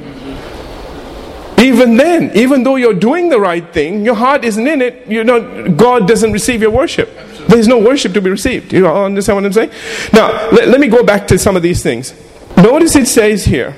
Even 1.58 1.96
then, 1.96 2.30
even 2.34 2.62
though 2.62 2.76
you're 2.76 2.94
doing 2.94 3.28
the 3.28 3.38
right 3.38 3.70
thing, 3.74 4.04
your 4.04 4.14
heart 4.14 4.44
isn't 4.44 4.66
in 4.66 4.80
it, 4.80 5.06
you 5.06 5.24
know, 5.24 5.68
God 5.68 6.08
doesn't 6.08 6.32
receive 6.32 6.62
your 6.62 6.70
worship. 6.70 7.10
There's 7.48 7.66
no 7.66 7.78
worship 7.78 8.12
to 8.12 8.20
be 8.20 8.30
received. 8.30 8.72
You 8.72 8.86
understand 8.86 9.36
what 9.36 9.44
I'm 9.46 9.52
saying? 9.52 9.70
Now, 10.12 10.50
let, 10.50 10.68
let 10.68 10.80
me 10.80 10.88
go 10.88 11.02
back 11.02 11.26
to 11.28 11.38
some 11.38 11.56
of 11.56 11.62
these 11.62 11.82
things. 11.82 12.14
Notice 12.56 12.94
it 12.94 13.08
says 13.08 13.44
here 13.44 13.74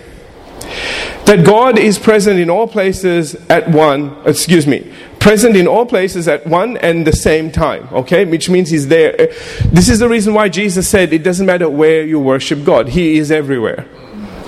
that 1.26 1.44
God 1.44 1.78
is 1.78 1.98
present 1.98 2.40
in 2.40 2.50
all 2.50 2.66
places 2.66 3.34
at 3.48 3.68
one, 3.68 4.16
excuse 4.26 4.66
me, 4.66 4.92
present 5.20 5.54
in 5.56 5.66
all 5.66 5.86
places 5.86 6.26
at 6.26 6.46
one 6.46 6.76
and 6.78 7.06
the 7.06 7.12
same 7.12 7.52
time, 7.52 7.88
okay? 7.92 8.24
Which 8.24 8.50
means 8.50 8.70
He's 8.70 8.88
there. 8.88 9.12
This 9.66 9.88
is 9.88 10.00
the 10.00 10.08
reason 10.08 10.34
why 10.34 10.48
Jesus 10.48 10.88
said 10.88 11.12
it 11.12 11.22
doesn't 11.22 11.46
matter 11.46 11.68
where 11.68 12.04
you 12.04 12.18
worship 12.18 12.64
God, 12.64 12.88
He 12.88 13.18
is 13.18 13.30
everywhere. 13.30 13.86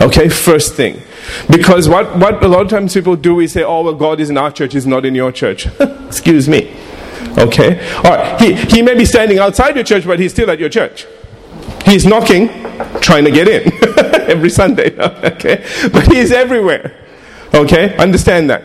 Okay, 0.01 0.29
first 0.29 0.75
thing. 0.75 1.01
Because 1.49 1.89
what, 1.89 2.17
what 2.17 2.43
a 2.43 2.49
lot 2.49 2.63
of 2.63 2.69
times 2.69 2.95
people 2.95 3.15
do 3.15 3.39
is 3.39 3.53
say, 3.53 3.63
oh, 3.63 3.83
well, 3.83 3.95
God 3.95 4.19
is 4.19 4.31
in 4.31 4.39
our 4.39 4.51
church, 4.51 4.73
He's 4.73 4.87
not 4.87 5.05
in 5.05 5.15
your 5.15 5.31
church. 5.31 5.69
excuse 5.81 6.49
me. 6.49 6.62
Okay? 7.43 7.95
All 7.97 8.03
right. 8.03 8.41
He, 8.41 8.55
he 8.55 8.83
may 8.83 8.95
be 8.95 9.05
standing 9.05 9.39
outside 9.39 9.75
your 9.75 9.85
church, 9.85 10.07
but 10.07 10.19
he's 10.19 10.33
still 10.33 10.51
at 10.51 10.59
your 10.59 10.69
church. 10.69 11.07
He's 11.85 12.07
knocking, 12.07 12.49
trying 13.01 13.25
to 13.25 13.31
get 13.31 13.49
in 13.49 13.73
every 14.31 14.51
Sunday. 14.51 14.97
Okay? 15.33 15.65
But 15.93 16.13
he's 16.13 16.31
everywhere. 16.31 16.97
Okay? 17.55 17.97
Understand 17.97 18.51
that. 18.51 18.63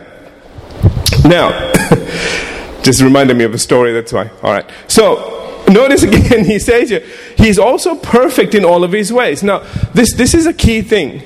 Now, 1.24 1.72
just 2.82 3.02
reminded 3.02 3.36
me 3.36 3.44
of 3.44 3.52
a 3.52 3.58
story, 3.58 3.92
that's 3.92 4.12
why. 4.12 4.30
All 4.42 4.52
right. 4.52 4.68
So, 4.86 5.64
notice 5.68 6.02
again, 6.04 6.44
he 6.44 6.58
says 6.58 6.90
here, 6.90 7.04
he's 7.36 7.58
also 7.58 7.96
perfect 7.96 8.54
in 8.54 8.64
all 8.64 8.84
of 8.84 8.92
his 8.92 9.12
ways. 9.12 9.42
Now, 9.42 9.58
this, 9.92 10.14
this 10.14 10.34
is 10.34 10.46
a 10.46 10.54
key 10.54 10.82
thing. 10.82 11.22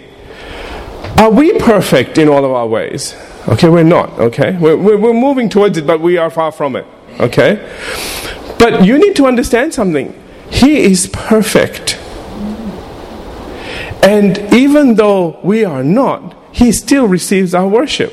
Are 1.18 1.30
we 1.30 1.59
perfect 1.59 2.18
in 2.18 2.28
all 2.28 2.44
of 2.44 2.50
our 2.50 2.66
ways? 2.66 3.14
Okay, 3.49 3.68
we're 3.68 3.82
not, 3.82 4.11
okay? 4.18 4.56
We're, 4.56 4.76
we're, 4.76 5.12
moving 5.12 5.49
towards 5.49 5.76
it, 5.76 5.87
but 5.87 6.00
we 6.00 6.16
are 6.16 6.30
far 6.30 6.52
from 6.52 6.76
it. 6.76 6.87
Okay? 7.21 7.69
But 8.59 8.85
you 8.85 8.99
need 8.99 9.16
to 9.16 9.26
understand 9.26 9.75
something. 9.75 10.14
He 10.50 10.83
is 10.83 11.09
perfect. 11.09 11.99
And 14.02 14.52
even 14.52 14.97
though 14.97 15.38
we 15.42 15.64
are 15.64 15.83
not, 15.83 16.37
He 16.52 16.71
still 16.73 17.07
receives 17.09 17.54
our 17.54 17.66
worship. 17.66 18.12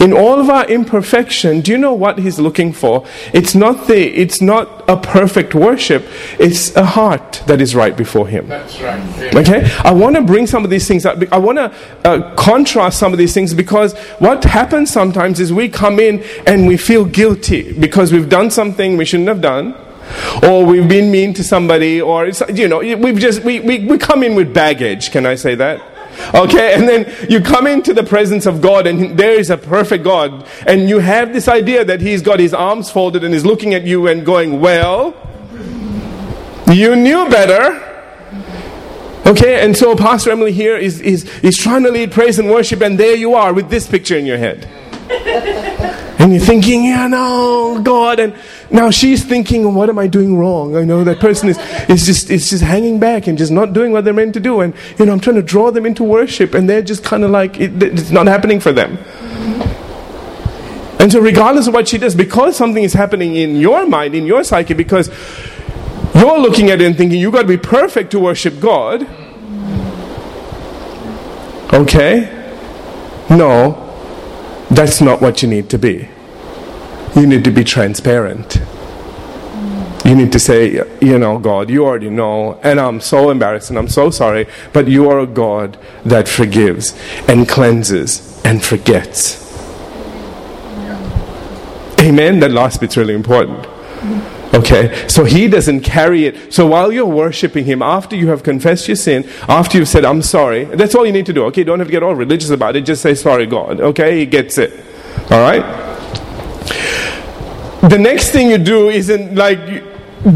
In 0.00 0.14
all 0.14 0.40
of 0.40 0.48
our 0.48 0.66
imperfection, 0.66 1.60
do 1.60 1.70
you 1.70 1.76
know 1.76 1.92
what 1.92 2.18
he's 2.18 2.38
looking 2.38 2.72
for? 2.72 3.06
It's 3.34 3.54
not 3.54 3.86
the 3.86 4.06
it's 4.08 4.40
not 4.40 4.88
a 4.88 4.96
perfect 4.96 5.54
worship, 5.54 6.06
it's 6.38 6.74
a 6.74 6.84
heart 6.84 7.42
that 7.46 7.60
is 7.60 7.74
right 7.74 7.94
before 7.94 8.26
him. 8.26 8.48
That's 8.48 8.80
right. 8.80 8.98
Yeah. 9.18 9.38
Okay? 9.38 9.70
I 9.84 9.92
want 9.92 10.16
to 10.16 10.22
bring 10.22 10.46
some 10.46 10.64
of 10.64 10.70
these 10.70 10.88
things 10.88 11.04
up. 11.04 11.22
I 11.30 11.38
want 11.38 11.58
to 11.58 11.74
uh, 12.04 12.34
contrast 12.34 12.98
some 12.98 13.12
of 13.12 13.18
these 13.18 13.34
things 13.34 13.52
because 13.52 13.94
what 14.18 14.42
happens 14.44 14.90
sometimes 14.90 15.38
is 15.38 15.52
we 15.52 15.68
come 15.68 16.00
in 16.00 16.22
and 16.46 16.66
we 16.66 16.78
feel 16.78 17.04
guilty 17.04 17.72
because 17.72 18.10
we've 18.10 18.30
done 18.30 18.50
something 18.50 18.96
we 18.96 19.04
shouldn't 19.04 19.28
have 19.28 19.42
done 19.42 19.76
or 20.42 20.64
we've 20.64 20.88
been 20.88 21.10
mean 21.10 21.34
to 21.34 21.44
somebody 21.44 22.00
or 22.00 22.30
you 22.52 22.68
know 22.68 22.78
we've 22.78 23.18
just 23.18 23.44
we, 23.44 23.60
we, 23.60 23.86
we 23.86 23.98
come 23.98 24.22
in 24.22 24.34
with 24.34 24.52
baggage 24.52 25.10
can 25.10 25.24
i 25.24 25.34
say 25.34 25.54
that 25.54 25.80
Okay, 26.34 26.74
and 26.74 26.88
then 26.88 27.12
you 27.28 27.40
come 27.40 27.66
into 27.66 27.92
the 27.92 28.04
presence 28.04 28.46
of 28.46 28.60
God, 28.60 28.86
and 28.86 29.18
there 29.18 29.32
is 29.32 29.50
a 29.50 29.56
perfect 29.56 30.04
God, 30.04 30.46
and 30.66 30.88
you 30.88 30.98
have 30.98 31.32
this 31.32 31.48
idea 31.48 31.84
that 31.84 32.00
He's 32.00 32.22
got 32.22 32.38
His 32.38 32.54
arms 32.54 32.90
folded 32.90 33.24
and 33.24 33.34
is 33.34 33.44
looking 33.44 33.74
at 33.74 33.84
you 33.84 34.06
and 34.06 34.24
going, 34.24 34.60
Well, 34.60 35.14
you 36.72 36.94
knew 36.96 37.28
better. 37.28 37.86
Okay, 39.26 39.64
and 39.64 39.76
so 39.76 39.94
Pastor 39.94 40.30
Emily 40.30 40.52
here 40.52 40.76
is, 40.76 41.00
is, 41.00 41.24
is 41.40 41.56
trying 41.56 41.82
to 41.84 41.90
lead 41.90 42.10
praise 42.10 42.38
and 42.38 42.50
worship, 42.50 42.80
and 42.80 42.98
there 42.98 43.14
you 43.14 43.34
are 43.34 43.52
with 43.52 43.70
this 43.70 43.86
picture 43.86 44.16
in 44.16 44.26
your 44.26 44.38
head. 44.38 44.64
and 46.18 46.32
you're 46.32 46.40
thinking, 46.40 46.84
yeah, 46.84 47.06
no, 47.06 47.80
God. 47.82 48.20
And 48.20 48.34
now 48.72 48.90
she's 48.90 49.24
thinking, 49.24 49.74
what 49.74 49.88
am 49.88 49.98
I 49.98 50.06
doing 50.06 50.38
wrong? 50.38 50.76
I 50.76 50.84
know 50.84 51.02
that 51.02 51.18
person 51.18 51.48
is, 51.48 51.58
is 51.88 52.06
just, 52.06 52.30
is 52.30 52.50
just 52.50 52.62
hanging 52.62 53.00
back 53.00 53.26
and 53.26 53.36
just 53.36 53.50
not 53.50 53.72
doing 53.72 53.90
what 53.90 54.04
they're 54.04 54.14
meant 54.14 54.34
to 54.34 54.40
do. 54.40 54.60
And, 54.60 54.74
you 54.98 55.06
know, 55.06 55.12
I'm 55.12 55.20
trying 55.20 55.36
to 55.36 55.42
draw 55.42 55.72
them 55.72 55.86
into 55.86 56.04
worship 56.04 56.54
and 56.54 56.68
they're 56.68 56.82
just 56.82 57.02
kind 57.02 57.24
of 57.24 57.30
like, 57.30 57.58
it, 57.58 57.82
it's 57.82 58.10
not 58.10 58.28
happening 58.28 58.60
for 58.60 58.72
them. 58.72 58.98
And 61.00 61.10
so 61.10 61.20
regardless 61.20 61.66
of 61.66 61.74
what 61.74 61.88
she 61.88 61.98
does, 61.98 62.14
because 62.14 62.56
something 62.56 62.84
is 62.84 62.92
happening 62.92 63.34
in 63.34 63.56
your 63.56 63.86
mind, 63.86 64.14
in 64.14 64.24
your 64.24 64.44
psyche, 64.44 64.74
because 64.74 65.08
you're 66.14 66.38
looking 66.38 66.70
at 66.70 66.80
it 66.80 66.84
and 66.84 66.96
thinking, 66.96 67.18
you've 67.18 67.32
got 67.32 67.42
to 67.42 67.48
be 67.48 67.56
perfect 67.56 68.12
to 68.12 68.20
worship 68.20 68.60
God. 68.60 69.02
Okay? 71.72 72.36
No, 73.30 73.86
that's 74.70 75.00
not 75.00 75.20
what 75.20 75.42
you 75.42 75.48
need 75.48 75.70
to 75.70 75.78
be 75.78 76.08
you 77.16 77.26
need 77.26 77.44
to 77.44 77.50
be 77.50 77.64
transparent. 77.64 78.60
You 80.04 80.14
need 80.14 80.32
to 80.32 80.38
say, 80.38 80.72
you 81.00 81.18
know, 81.18 81.38
God, 81.38 81.70
you 81.70 81.84
already 81.84 82.10
know, 82.10 82.58
and 82.62 82.80
I'm 82.80 83.00
so 83.00 83.30
embarrassed 83.30 83.70
and 83.70 83.78
I'm 83.78 83.88
so 83.88 84.10
sorry, 84.10 84.46
but 84.72 84.88
you 84.88 85.08
are 85.10 85.20
a 85.20 85.26
God 85.26 85.78
that 86.04 86.26
forgives 86.26 86.98
and 87.28 87.48
cleanses 87.48 88.40
and 88.44 88.64
forgets. 88.64 89.46
Amen? 92.00 92.40
That 92.40 92.50
last 92.50 92.80
bit's 92.80 92.96
really 92.96 93.14
important. 93.14 93.66
Okay, 94.52 95.06
so 95.06 95.24
he 95.24 95.46
doesn't 95.46 95.82
carry 95.82 96.24
it. 96.24 96.52
So 96.52 96.66
while 96.66 96.90
you're 96.90 97.06
worshiping 97.06 97.66
him, 97.66 97.82
after 97.82 98.16
you 98.16 98.28
have 98.28 98.42
confessed 98.42 98.88
your 98.88 98.96
sin, 98.96 99.28
after 99.48 99.78
you've 99.78 99.88
said, 99.88 100.04
I'm 100.04 100.22
sorry, 100.22 100.64
that's 100.64 100.94
all 100.94 101.06
you 101.06 101.12
need 101.12 101.26
to 101.26 101.32
do. 101.32 101.44
Okay, 101.46 101.62
don't 101.62 101.78
have 101.78 101.86
to 101.86 101.92
get 101.92 102.02
all 102.02 102.14
religious 102.16 102.50
about 102.50 102.74
it. 102.74 102.80
Just 102.80 103.02
say, 103.02 103.14
sorry, 103.14 103.46
God. 103.46 103.80
Okay, 103.80 104.18
he 104.18 104.26
gets 104.26 104.58
it. 104.58 104.72
All 105.30 105.40
right? 105.40 105.89
The 107.82 107.98
next 107.98 108.30
thing 108.30 108.50
you 108.50 108.58
do 108.58 108.88
isn't 108.88 109.34
like 109.34 109.58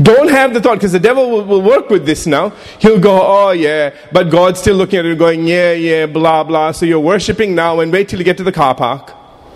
don't 0.03 0.31
have 0.31 0.55
the 0.55 0.63
thought 0.63 0.77
because 0.77 0.93
the 0.93 1.01
devil 1.01 1.31
will, 1.31 1.45
will, 1.45 1.63
work 1.63 1.91
with 1.91 2.07
this 2.07 2.27
now. 2.27 2.51
He'll 2.79 2.99
go 2.99 3.21
oh 3.23 3.51
yeah 3.51 3.95
but 4.13 4.31
god's 4.31 4.61
still 4.61 4.77
looking 4.77 4.99
at 4.99 5.05
it 5.05 5.19
going 5.19 5.47
yeah 5.47 5.73
yeah 5.73 6.07
blah 6.07 6.43
blah. 6.43 6.73
So 6.73 6.87
you're 6.87 7.01
worshiping 7.01 7.55
now 7.55 7.81
and 7.81 7.93
wait 7.93 8.09
till 8.09 8.19
you 8.19 8.25
get 8.25 8.39
to 8.39 8.45
the 8.45 8.53
car 8.53 8.75
park. 8.75 9.13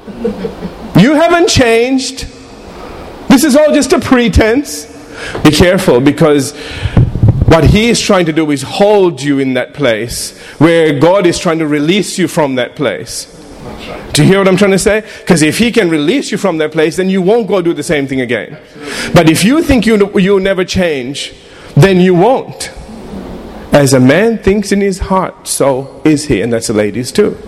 You 0.99 1.15
haven't 1.15 1.49
changed. 1.49 2.27
This 3.29 3.45
is 3.45 3.55
all 3.55 3.73
just 3.73 3.93
a 3.93 4.01
pretense. 4.01 4.87
Be 5.45 5.53
careful 5.53 6.01
because 6.01 6.59
what 7.47 7.63
he 7.63 7.89
is 7.89 8.01
trying 8.01 8.27
to 8.27 8.33
do 8.33 8.51
is 8.51 8.63
hold 8.63 9.23
you 9.23 9.39
in 9.39 9.55
that 9.55 9.75
place 9.75 10.37
where 10.59 10.99
god 10.99 11.25
is 11.25 11.39
trying 11.39 11.61
to 11.61 11.67
release 11.67 12.19
you 12.19 12.29
from 12.29 12.57
that 12.57 12.77
place 12.77 13.38
do 14.13 14.23
you 14.23 14.29
hear 14.29 14.39
what 14.39 14.49
I'm 14.49 14.57
trying 14.57 14.73
to 14.73 14.79
say? 14.79 15.01
Because 15.21 15.43
if 15.43 15.59
he 15.59 15.71
can 15.71 15.89
release 15.89 16.33
you 16.33 16.39
from 16.39 16.59
that 16.59 16.73
place, 16.73 16.97
then 16.97 17.09
you 17.09 17.23
won't 17.23 17.47
go 17.47 17.63
do 17.63 17.73
the 17.73 17.83
same 17.83 18.07
thing 18.07 18.21
again. 18.21 18.59
But 19.15 19.29
if 19.29 19.45
you 19.45 19.63
think 19.63 19.87
you, 19.87 20.19
you'll 20.19 20.41
never 20.41 20.65
change, 20.65 21.35
then 21.77 22.01
you 22.01 22.15
won't. 22.15 22.73
As 23.73 23.93
a 23.93 24.01
man 24.01 24.39
thinks 24.39 24.73
in 24.73 24.81
his 24.81 24.99
heart, 24.99 25.47
so 25.47 26.01
is 26.05 26.27
he. 26.27 26.41
And 26.41 26.53
that's 26.53 26.67
the 26.67 26.73
ladies 26.73 27.13
too. 27.13 27.39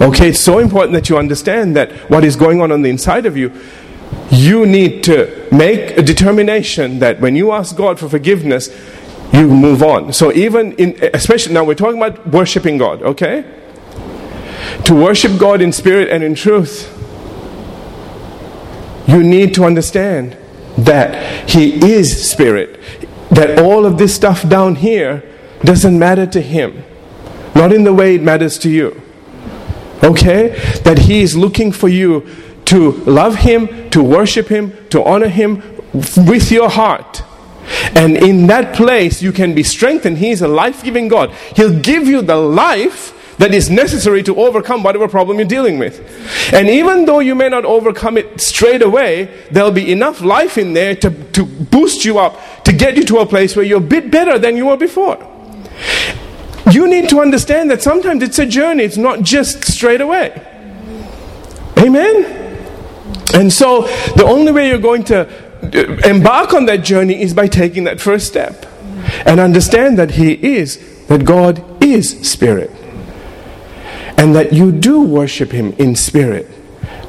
Okay, 0.00 0.30
it's 0.30 0.40
so 0.40 0.58
important 0.58 0.94
that 0.94 1.08
you 1.08 1.18
understand 1.18 1.76
that 1.76 1.92
what 2.10 2.24
is 2.24 2.34
going 2.34 2.60
on 2.60 2.72
on 2.72 2.82
the 2.82 2.90
inside 2.90 3.26
of 3.26 3.36
you, 3.36 3.52
you 4.30 4.66
need 4.66 5.04
to 5.04 5.48
make 5.52 5.96
a 5.96 6.02
determination 6.02 6.98
that 6.98 7.20
when 7.20 7.36
you 7.36 7.52
ask 7.52 7.76
God 7.76 8.00
for 8.00 8.08
forgiveness, 8.08 8.68
you 9.32 9.46
move 9.46 9.82
on. 9.82 10.12
So 10.12 10.32
even 10.32 10.72
in, 10.72 10.98
especially 11.14 11.54
now 11.54 11.64
we're 11.64 11.74
talking 11.74 11.98
about 11.98 12.26
worshiping 12.26 12.78
God, 12.78 13.02
okay? 13.02 13.44
To 14.84 14.94
worship 14.94 15.38
God 15.38 15.60
in 15.60 15.72
spirit 15.72 16.08
and 16.08 16.22
in 16.22 16.34
truth, 16.34 16.88
you 19.06 19.22
need 19.22 19.54
to 19.54 19.64
understand 19.64 20.36
that 20.78 21.48
He 21.48 21.92
is 21.92 22.30
spirit. 22.30 22.80
That 23.30 23.58
all 23.58 23.86
of 23.86 23.98
this 23.98 24.14
stuff 24.14 24.48
down 24.48 24.76
here 24.76 25.22
doesn't 25.62 25.98
matter 25.98 26.26
to 26.26 26.40
Him. 26.40 26.84
Not 27.54 27.72
in 27.72 27.84
the 27.84 27.92
way 27.92 28.14
it 28.14 28.22
matters 28.22 28.58
to 28.58 28.70
you. 28.70 29.00
Okay? 30.02 30.48
That 30.84 31.00
He 31.00 31.22
is 31.22 31.36
looking 31.36 31.72
for 31.72 31.88
you 31.88 32.26
to 32.66 32.92
love 33.04 33.36
Him, 33.36 33.90
to 33.90 34.02
worship 34.02 34.48
Him, 34.48 34.72
to 34.88 35.02
honor 35.04 35.28
Him 35.28 35.62
with 35.92 36.50
your 36.50 36.70
heart. 36.70 37.22
And 37.94 38.16
in 38.16 38.46
that 38.48 38.74
place, 38.74 39.22
you 39.22 39.32
can 39.32 39.54
be 39.54 39.62
strengthened. 39.62 40.18
He 40.18 40.30
is 40.30 40.42
a 40.42 40.48
life 40.48 40.82
giving 40.82 41.08
God. 41.08 41.30
He'll 41.54 41.78
give 41.78 42.06
you 42.06 42.22
the 42.22 42.36
life 42.36 43.18
that 43.38 43.54
is 43.54 43.70
necessary 43.70 44.22
to 44.22 44.36
overcome 44.36 44.82
whatever 44.82 45.08
problem 45.08 45.38
you're 45.38 45.48
dealing 45.48 45.78
with. 45.78 46.00
And 46.52 46.68
even 46.68 47.06
though 47.06 47.20
you 47.20 47.34
may 47.34 47.48
not 47.48 47.64
overcome 47.64 48.16
it 48.16 48.40
straight 48.40 48.82
away, 48.82 49.46
there'll 49.50 49.70
be 49.72 49.90
enough 49.90 50.20
life 50.20 50.58
in 50.58 50.72
there 50.74 50.94
to, 50.96 51.10
to 51.10 51.44
boost 51.44 52.04
you 52.04 52.18
up, 52.18 52.64
to 52.64 52.72
get 52.72 52.96
you 52.96 53.04
to 53.04 53.18
a 53.18 53.26
place 53.26 53.56
where 53.56 53.64
you're 53.64 53.78
a 53.78 53.80
bit 53.80 54.10
better 54.10 54.38
than 54.38 54.56
you 54.56 54.66
were 54.66 54.76
before. 54.76 55.28
You 56.70 56.86
need 56.86 57.08
to 57.10 57.20
understand 57.20 57.70
that 57.70 57.82
sometimes 57.82 58.22
it's 58.22 58.38
a 58.38 58.46
journey, 58.46 58.84
it's 58.84 58.96
not 58.96 59.22
just 59.22 59.64
straight 59.64 60.00
away. 60.00 60.30
Amen? 61.78 62.42
And 63.34 63.52
so 63.52 63.82
the 64.16 64.24
only 64.24 64.52
way 64.52 64.68
you're 64.68 64.78
going 64.78 65.04
to 65.04 65.26
uh, 65.62 66.08
embark 66.08 66.52
on 66.52 66.66
that 66.66 66.84
journey 66.84 67.20
is 67.20 67.34
by 67.34 67.48
taking 67.48 67.84
that 67.84 68.00
first 68.00 68.26
step 68.26 68.66
and 69.26 69.40
understand 69.40 69.98
that 69.98 70.12
He 70.12 70.32
is, 70.32 71.06
that 71.06 71.24
God 71.24 71.82
is 71.82 72.28
Spirit. 72.28 72.70
And 74.16 74.34
that 74.34 74.52
you 74.52 74.72
do 74.72 75.02
worship 75.02 75.52
Him 75.52 75.72
in 75.72 75.96
spirit 75.96 76.48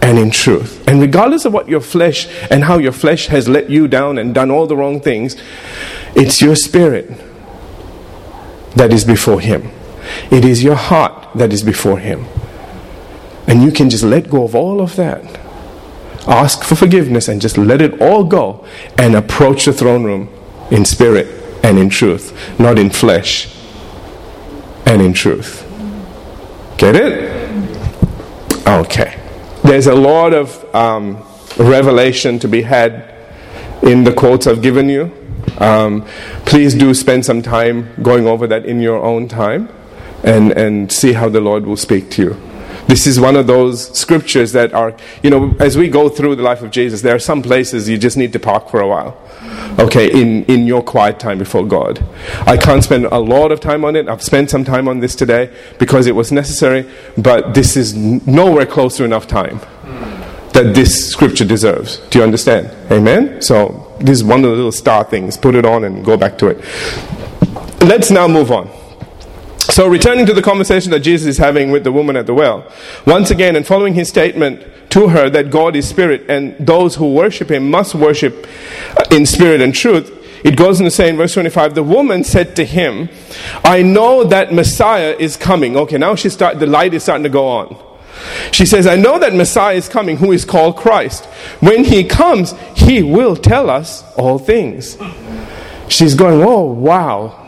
and 0.01 0.17
in 0.17 0.31
truth. 0.31 0.85
And 0.87 0.99
regardless 0.99 1.45
of 1.45 1.53
what 1.53 1.69
your 1.69 1.81
flesh 1.81 2.27
and 2.49 2.63
how 2.63 2.77
your 2.77 2.91
flesh 2.91 3.27
has 3.27 3.47
let 3.47 3.69
you 3.69 3.87
down 3.87 4.17
and 4.17 4.33
done 4.33 4.51
all 4.51 4.67
the 4.67 4.75
wrong 4.75 4.99
things, 4.99 5.35
it's 6.15 6.41
your 6.41 6.55
spirit 6.55 7.11
that 8.75 8.91
is 8.91 9.05
before 9.05 9.39
Him. 9.39 9.69
It 10.31 10.43
is 10.43 10.63
your 10.63 10.75
heart 10.75 11.29
that 11.35 11.53
is 11.53 11.63
before 11.63 11.99
Him. 11.99 12.25
And 13.47 13.63
you 13.63 13.71
can 13.71 13.89
just 13.89 14.03
let 14.03 14.29
go 14.29 14.43
of 14.43 14.55
all 14.55 14.81
of 14.81 14.95
that. 14.95 15.39
Ask 16.27 16.63
for 16.63 16.75
forgiveness 16.75 17.27
and 17.27 17.41
just 17.41 17.57
let 17.57 17.81
it 17.81 18.01
all 18.01 18.23
go 18.23 18.65
and 18.97 19.15
approach 19.15 19.65
the 19.65 19.73
throne 19.73 20.03
room 20.03 20.29
in 20.71 20.85
spirit 20.85 21.27
and 21.63 21.77
in 21.77 21.89
truth, 21.89 22.59
not 22.59 22.79
in 22.79 22.89
flesh 22.89 23.53
and 24.85 25.01
in 25.01 25.13
truth. 25.13 25.62
Get 26.77 26.95
it? 26.95 28.67
Okay. 28.67 29.19
There's 29.63 29.87
a 29.87 29.95
lot 29.95 30.33
of 30.33 30.75
um, 30.75 31.23
revelation 31.57 32.39
to 32.39 32.47
be 32.47 32.61
had 32.63 33.13
in 33.81 34.03
the 34.03 34.13
quotes 34.13 34.47
I've 34.47 34.61
given 34.61 34.89
you. 34.89 35.11
Um, 35.57 36.05
please 36.45 36.73
do 36.73 36.93
spend 36.93 37.25
some 37.25 37.41
time 37.41 37.93
going 38.01 38.27
over 38.27 38.47
that 38.47 38.65
in 38.65 38.81
your 38.81 39.01
own 39.01 39.27
time 39.27 39.69
and, 40.23 40.51
and 40.53 40.91
see 40.91 41.13
how 41.13 41.29
the 41.29 41.41
Lord 41.41 41.65
will 41.65 41.77
speak 41.77 42.09
to 42.11 42.21
you. 42.21 42.52
This 42.87 43.07
is 43.07 43.19
one 43.19 43.35
of 43.35 43.47
those 43.47 43.97
scriptures 43.97 44.51
that 44.51 44.73
are, 44.73 44.95
you 45.23 45.29
know, 45.29 45.55
as 45.59 45.77
we 45.77 45.89
go 45.89 46.09
through 46.09 46.35
the 46.35 46.43
life 46.43 46.61
of 46.61 46.71
Jesus, 46.71 47.01
there 47.01 47.15
are 47.15 47.19
some 47.19 47.41
places 47.41 47.89
you 47.89 47.97
just 47.97 48.17
need 48.17 48.33
to 48.33 48.39
park 48.39 48.69
for 48.69 48.81
a 48.81 48.87
while. 48.87 49.17
Okay, 49.79 50.11
in, 50.11 50.45
in 50.45 50.67
your 50.67 50.83
quiet 50.83 51.19
time 51.19 51.39
before 51.39 51.65
God. 51.65 52.03
I 52.45 52.57
can't 52.57 52.83
spend 52.83 53.05
a 53.05 53.17
lot 53.17 53.51
of 53.51 53.59
time 53.59 53.83
on 53.83 53.95
it. 53.95 54.07
I've 54.07 54.21
spent 54.21 54.49
some 54.49 54.63
time 54.63 54.87
on 54.87 54.99
this 54.99 55.15
today 55.15 55.51
because 55.79 56.07
it 56.07 56.15
was 56.15 56.31
necessary, 56.31 56.89
but 57.17 57.53
this 57.53 57.75
is 57.75 57.95
nowhere 57.95 58.65
close 58.65 58.97
to 58.97 59.03
enough 59.03 59.27
time 59.27 59.59
that 60.53 60.73
this 60.75 61.09
scripture 61.09 61.45
deserves. 61.45 61.97
Do 62.09 62.19
you 62.19 62.23
understand? 62.23 62.69
Amen? 62.91 63.41
So, 63.41 63.91
this 63.99 64.17
is 64.17 64.23
one 64.23 64.43
of 64.43 64.51
the 64.51 64.55
little 64.55 64.71
star 64.71 65.03
things. 65.03 65.35
Put 65.35 65.55
it 65.55 65.65
on 65.65 65.83
and 65.83 66.05
go 66.05 66.15
back 66.15 66.37
to 66.39 66.47
it. 66.47 66.57
Let's 67.81 68.11
now 68.11 68.27
move 68.27 68.51
on. 68.51 68.69
So, 69.73 69.87
returning 69.87 70.27
to 70.27 70.35
the 70.35 70.41
conversation 70.43 70.91
that 70.91 70.99
Jesus 70.99 71.25
is 71.25 71.37
having 71.39 71.71
with 71.71 71.83
the 71.83 71.91
woman 71.91 72.15
at 72.15 72.27
the 72.27 72.33
well, 72.35 72.71
once 73.07 73.31
again, 73.31 73.55
and 73.55 73.65
following 73.65 73.95
his 73.95 74.07
statement 74.07 74.63
to 74.91 75.07
her 75.07 75.31
that 75.31 75.49
God 75.49 75.75
is 75.75 75.89
spirit 75.89 76.29
and 76.29 76.55
those 76.59 76.93
who 76.93 77.11
worship 77.11 77.49
him 77.49 77.71
must 77.71 77.95
worship 77.95 78.47
in 79.09 79.25
spirit 79.25 79.61
and 79.61 79.73
truth, 79.73 80.11
it 80.43 80.55
goes 80.55 80.79
on 80.79 80.85
to 80.85 80.91
say 80.91 81.09
in 81.09 81.17
verse 81.17 81.33
25, 81.33 81.73
the 81.73 81.81
woman 81.81 82.23
said 82.23 82.55
to 82.57 82.65
him, 82.65 83.09
I 83.65 83.81
know 83.81 84.23
that 84.25 84.53
Messiah 84.53 85.15
is 85.17 85.37
coming. 85.37 85.75
Okay, 85.75 85.97
now 85.97 86.13
she 86.13 86.29
start, 86.29 86.59
the 86.59 86.67
light 86.67 86.93
is 86.93 87.01
starting 87.01 87.23
to 87.23 87.29
go 87.29 87.47
on. 87.47 87.75
She 88.51 88.67
says, 88.67 88.85
I 88.85 88.95
know 88.95 89.17
that 89.17 89.33
Messiah 89.33 89.73
is 89.73 89.89
coming, 89.89 90.17
who 90.17 90.33
is 90.33 90.45
called 90.45 90.77
Christ. 90.77 91.25
When 91.61 91.83
he 91.83 92.03
comes, 92.03 92.53
he 92.75 93.01
will 93.01 93.35
tell 93.35 93.71
us 93.71 94.03
all 94.17 94.37
things. 94.37 94.99
She's 95.87 96.13
going, 96.13 96.43
Oh, 96.43 96.61
wow. 96.61 97.42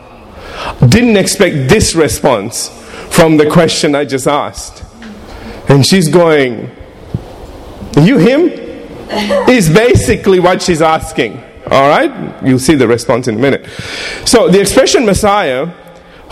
Didn't 0.88 1.16
expect 1.16 1.68
this 1.68 1.94
response 1.94 2.68
from 3.10 3.36
the 3.36 3.48
question 3.50 3.94
I 3.94 4.04
just 4.04 4.26
asked. 4.26 4.84
And 5.68 5.84
she's 5.84 6.08
going, 6.08 6.70
You 7.96 8.18
him? 8.18 8.50
Is 9.48 9.68
basically 9.68 10.40
what 10.40 10.62
she's 10.62 10.82
asking. 10.82 11.42
All 11.70 11.88
right? 11.88 12.44
You'll 12.44 12.58
see 12.58 12.74
the 12.74 12.88
response 12.88 13.28
in 13.28 13.36
a 13.36 13.38
minute. 13.38 13.66
So 14.24 14.48
the 14.48 14.60
expression 14.60 15.06
Messiah, 15.06 15.66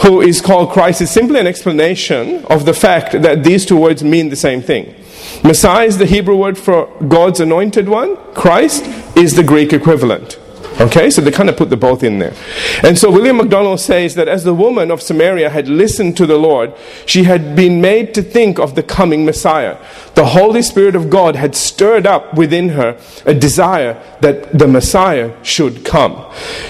who 0.00 0.20
is 0.20 0.40
called 0.40 0.70
Christ, 0.70 1.00
is 1.00 1.10
simply 1.10 1.40
an 1.40 1.46
explanation 1.46 2.44
of 2.46 2.64
the 2.64 2.74
fact 2.74 3.22
that 3.22 3.44
these 3.44 3.64
two 3.66 3.76
words 3.76 4.04
mean 4.04 4.28
the 4.28 4.36
same 4.36 4.62
thing. 4.62 4.94
Messiah 5.42 5.86
is 5.86 5.98
the 5.98 6.06
Hebrew 6.06 6.36
word 6.36 6.58
for 6.58 6.86
God's 7.08 7.40
anointed 7.40 7.88
one, 7.88 8.16
Christ 8.34 8.84
is 9.16 9.34
the 9.34 9.42
Greek 9.42 9.72
equivalent. 9.72 10.38
Okay, 10.80 11.08
so 11.08 11.22
they 11.22 11.30
kind 11.30 11.48
of 11.48 11.56
put 11.56 11.70
the 11.70 11.76
both 11.76 12.02
in 12.02 12.18
there. 12.18 12.34
And 12.82 12.98
so 12.98 13.10
William 13.10 13.36
MacDonald 13.36 13.78
says 13.78 14.16
that 14.16 14.26
as 14.26 14.42
the 14.42 14.54
woman 14.54 14.90
of 14.90 15.00
Samaria 15.00 15.50
had 15.50 15.68
listened 15.68 16.16
to 16.16 16.26
the 16.26 16.36
Lord, 16.36 16.74
she 17.06 17.24
had 17.24 17.54
been 17.54 17.80
made 17.80 18.12
to 18.14 18.22
think 18.22 18.58
of 18.58 18.74
the 18.74 18.82
coming 18.82 19.24
Messiah. 19.24 19.78
The 20.16 20.26
Holy 20.26 20.62
Spirit 20.62 20.96
of 20.96 21.10
God 21.10 21.36
had 21.36 21.54
stirred 21.54 22.06
up 22.06 22.34
within 22.34 22.70
her 22.70 22.98
a 23.24 23.34
desire 23.34 24.02
that 24.20 24.58
the 24.58 24.66
Messiah 24.66 25.32
should 25.44 25.84
come. 25.84 26.24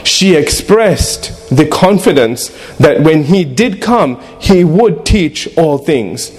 She 0.04 0.36
expressed 0.36 1.48
the 1.54 1.66
confidence 1.66 2.48
that 2.76 3.02
when 3.02 3.24
he 3.24 3.44
did 3.44 3.80
come, 3.80 4.20
he 4.38 4.64
would 4.64 5.06
teach 5.06 5.48
all 5.56 5.78
things. 5.78 6.30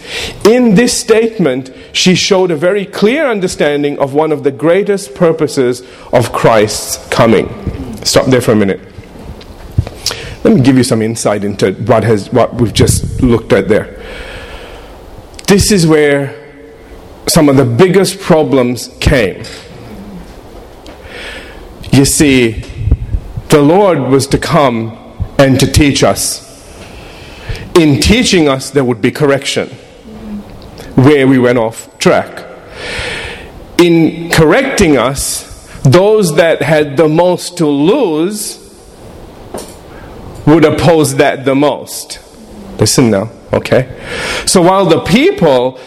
In 0.45 0.75
this 0.75 0.95
statement, 0.95 1.71
she 1.95 2.13
showed 2.13 2.51
a 2.51 2.57
very 2.57 2.85
clear 2.85 3.25
understanding 3.25 3.97
of 3.99 4.13
one 4.13 4.33
of 4.33 4.43
the 4.43 4.51
greatest 4.51 5.15
purposes 5.15 5.81
of 6.11 6.33
Christ's 6.33 7.07
coming. 7.07 7.47
Stop 8.03 8.25
there 8.25 8.41
for 8.41 8.51
a 8.51 8.55
minute. 8.55 8.81
Let 10.43 10.55
me 10.55 10.61
give 10.61 10.75
you 10.75 10.83
some 10.83 11.01
insight 11.01 11.45
into 11.45 11.71
what, 11.71 12.03
has, 12.03 12.33
what 12.33 12.53
we've 12.55 12.73
just 12.73 13.23
looked 13.23 13.53
at 13.53 13.69
there. 13.69 14.03
This 15.47 15.71
is 15.71 15.87
where 15.87 16.35
some 17.27 17.47
of 17.47 17.55
the 17.55 17.63
biggest 17.63 18.19
problems 18.19 18.89
came. 18.99 19.45
You 21.93 22.03
see, 22.03 22.61
the 23.47 23.61
Lord 23.61 23.99
was 23.99 24.27
to 24.27 24.37
come 24.37 24.97
and 25.39 25.57
to 25.61 25.71
teach 25.71 26.03
us. 26.03 26.43
In 27.75 28.01
teaching 28.01 28.49
us, 28.49 28.69
there 28.69 28.83
would 28.83 29.01
be 29.01 29.11
correction 29.11 29.69
where 30.95 31.27
we 31.27 31.37
went 31.37 31.57
off 31.57 31.97
track. 31.99 32.45
In 33.77 34.29
correcting 34.31 34.97
us, 34.97 35.53
those 35.83 36.35
that 36.35 36.61
had 36.61 36.97
the 36.97 37.07
most 37.07 37.57
to 37.57 37.67
lose 37.67 38.61
would 40.45 40.65
oppose 40.65 41.15
that 41.15 41.45
the 41.45 41.55
most. 41.55 42.19
Listen 42.79 43.11
now, 43.11 43.29
okay? 43.51 44.01
So 44.45 44.61
while 44.61 44.85
the 44.85 45.01
people 45.01 45.79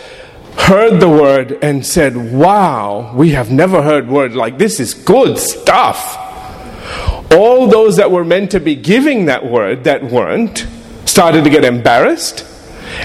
heard 0.56 1.00
the 1.00 1.08
word 1.08 1.58
and 1.62 1.84
said, 1.86 2.16
Wow, 2.16 3.12
we 3.14 3.30
have 3.30 3.50
never 3.50 3.82
heard 3.82 4.08
word 4.08 4.34
like 4.34 4.58
this 4.58 4.80
is 4.80 4.94
good 4.94 5.38
stuff. 5.38 6.16
All 7.32 7.68
those 7.68 7.96
that 7.96 8.10
were 8.10 8.24
meant 8.24 8.50
to 8.52 8.60
be 8.60 8.74
giving 8.74 9.26
that 9.26 9.44
word 9.44 9.84
that 9.84 10.02
weren't 10.02 10.66
started 11.04 11.44
to 11.44 11.50
get 11.50 11.64
embarrassed 11.64 12.44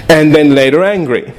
and 0.08 0.34
then 0.34 0.54
later 0.54 0.82
angry. 0.82 1.32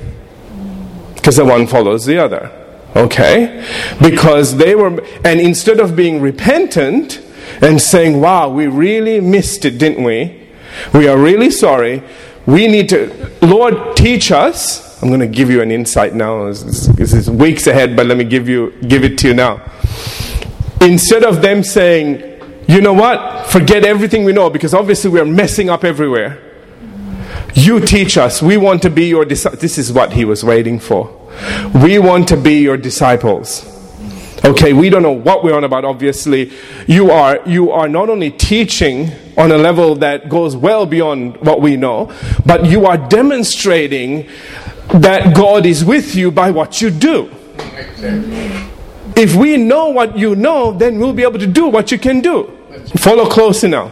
Because 1.25 1.37
the 1.37 1.45
one 1.45 1.65
follows 1.65 2.05
the 2.05 2.19
other. 2.19 2.51
Okay? 2.95 3.67
Because 3.99 4.57
they 4.57 4.75
were, 4.75 5.03
and 5.23 5.41
instead 5.41 5.79
of 5.79 5.95
being 5.95 6.21
repentant 6.21 7.19
and 7.63 7.81
saying, 7.81 8.21
Wow, 8.21 8.49
we 8.49 8.67
really 8.67 9.19
missed 9.19 9.65
it, 9.65 9.79
didn't 9.79 10.03
we? 10.03 10.47
We 10.93 11.07
are 11.07 11.17
really 11.17 11.49
sorry. 11.49 12.03
We 12.45 12.67
need 12.67 12.89
to, 12.89 13.31
Lord, 13.41 13.97
teach 13.97 14.31
us. 14.31 15.01
I'm 15.01 15.07
going 15.07 15.19
to 15.19 15.27
give 15.27 15.49
you 15.49 15.63
an 15.63 15.71
insight 15.71 16.13
now. 16.13 16.45
This 16.45 17.11
is 17.11 17.27
weeks 17.27 17.65
ahead, 17.65 17.95
but 17.95 18.05
let 18.05 18.19
me 18.19 18.23
give 18.23 18.47
you 18.47 18.71
give 18.87 19.03
it 19.03 19.17
to 19.17 19.29
you 19.29 19.33
now. 19.33 19.63
Instead 20.79 21.23
of 21.23 21.41
them 21.41 21.63
saying, 21.63 22.21
you 22.67 22.81
know 22.81 22.93
what, 22.93 23.47
forget 23.47 23.83
everything 23.83 24.25
we 24.25 24.31
know 24.31 24.51
because 24.51 24.75
obviously 24.75 25.09
we're 25.09 25.25
messing 25.25 25.71
up 25.71 25.83
everywhere. 25.83 26.44
You 27.53 27.79
teach 27.79 28.17
us. 28.17 28.41
We 28.41 28.57
want 28.57 28.81
to 28.83 28.89
be 28.89 29.05
your 29.07 29.25
disciples. 29.25 29.61
This 29.61 29.77
is 29.77 29.91
what 29.91 30.13
he 30.13 30.25
was 30.25 30.43
waiting 30.43 30.79
for. 30.79 31.09
We 31.73 31.99
want 31.99 32.27
to 32.29 32.37
be 32.37 32.59
your 32.59 32.77
disciples. 32.77 33.71
Okay, 34.43 34.73
we 34.73 34.89
don't 34.89 35.01
know 35.01 35.11
what 35.11 35.43
we're 35.43 35.55
on 35.55 35.63
about, 35.63 35.85
obviously. 35.85 36.51
You 36.87 37.11
are, 37.11 37.39
you 37.47 37.71
are 37.71 37.87
not 37.87 38.09
only 38.09 38.29
teaching 38.29 39.11
on 39.37 39.51
a 39.51 39.57
level 39.57 39.95
that 39.95 40.29
goes 40.29 40.55
well 40.55 40.85
beyond 40.85 41.37
what 41.37 41.61
we 41.61 41.77
know, 41.77 42.13
but 42.45 42.65
you 42.65 42.85
are 42.85 42.97
demonstrating 42.97 44.29
that 44.89 45.35
God 45.35 45.65
is 45.65 45.83
with 45.83 46.15
you 46.15 46.29
by 46.29 46.51
what 46.51 46.79
you 46.79 46.91
do. 46.91 47.31
If 49.17 49.35
we 49.35 49.57
know 49.57 49.87
what 49.89 50.17
you 50.17 50.35
know, 50.35 50.71
then 50.71 50.99
we'll 50.99 51.13
be 51.13 51.23
able 51.23 51.39
to 51.39 51.47
do 51.47 51.67
what 51.67 51.91
you 51.91 51.97
can 51.97 52.21
do. 52.21 52.51
Follow 52.97 53.27
closely 53.27 53.69
now. 53.69 53.91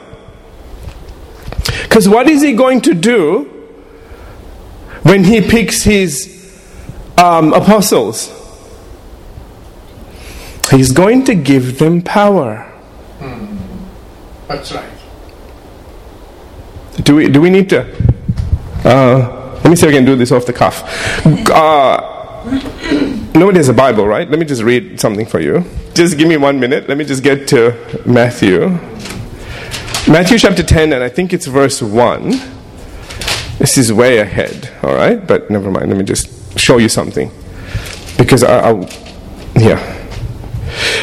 Because 1.93 2.09
what 2.09 2.27
is 2.27 2.41
he 2.41 2.53
going 2.53 2.81
to 2.81 2.95
do 2.95 3.43
when 5.03 5.23
he 5.23 5.41
picks 5.41 5.83
his 5.83 6.25
um, 7.19 7.53
apostles? 7.53 8.31
He's 10.71 10.91
going 10.91 11.23
to 11.25 11.35
give 11.35 11.77
them 11.77 12.01
power. 12.01 12.67
That's 14.47 14.71
right. 14.71 14.89
Do 17.03 17.17
we, 17.17 17.29
do 17.29 17.39
we 17.39 17.51
need 17.51 17.69
to? 17.69 17.81
Uh, 18.83 19.59
let 19.63 19.69
me 19.69 19.75
see 19.75 19.85
if 19.85 19.93
I 19.93 19.95
can 19.95 20.03
do 20.03 20.15
this 20.15 20.31
off 20.31 20.47
the 20.47 20.53
cuff. 20.53 20.81
Uh, 21.23 22.43
nobody 23.35 23.59
has 23.59 23.69
a 23.69 23.73
Bible, 23.73 24.07
right? 24.07 24.27
Let 24.27 24.39
me 24.39 24.47
just 24.47 24.63
read 24.63 24.99
something 24.99 25.27
for 25.27 25.39
you. 25.39 25.63
Just 25.93 26.17
give 26.17 26.27
me 26.27 26.37
one 26.37 26.59
minute. 26.59 26.89
Let 26.89 26.97
me 26.97 27.05
just 27.05 27.21
get 27.21 27.47
to 27.49 28.01
Matthew. 28.03 28.79
Matthew 30.13 30.37
chapter 30.37 30.61
10, 30.61 30.93
and 30.93 31.03
I 31.03 31.09
think 31.09 31.33
it's 31.33 31.47
verse 31.47 31.81
1. 31.81 32.29
This 33.57 33.79
is 33.79 33.91
way 33.91 34.19
ahead, 34.19 34.71
all 34.83 34.93
right? 34.93 35.25
But 35.25 35.49
never 35.49 35.71
mind. 35.71 35.89
Let 35.89 35.97
me 35.97 36.03
just 36.03 36.59
show 36.59 36.77
you 36.77 36.87
something. 36.87 37.31
Because 38.15 38.43
I, 38.43 38.73
will 38.73 38.87
yeah. 39.55 39.79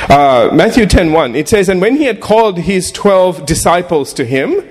Uh, 0.08 0.50
Matthew 0.52 0.86
10:1 0.86 1.34
it 1.34 1.48
says 1.48 1.68
and 1.68 1.80
when 1.80 1.96
he 1.96 2.04
had 2.04 2.20
called 2.20 2.58
his 2.58 2.92
12 2.92 3.46
disciples 3.46 4.12
to 4.14 4.24
him 4.24 4.64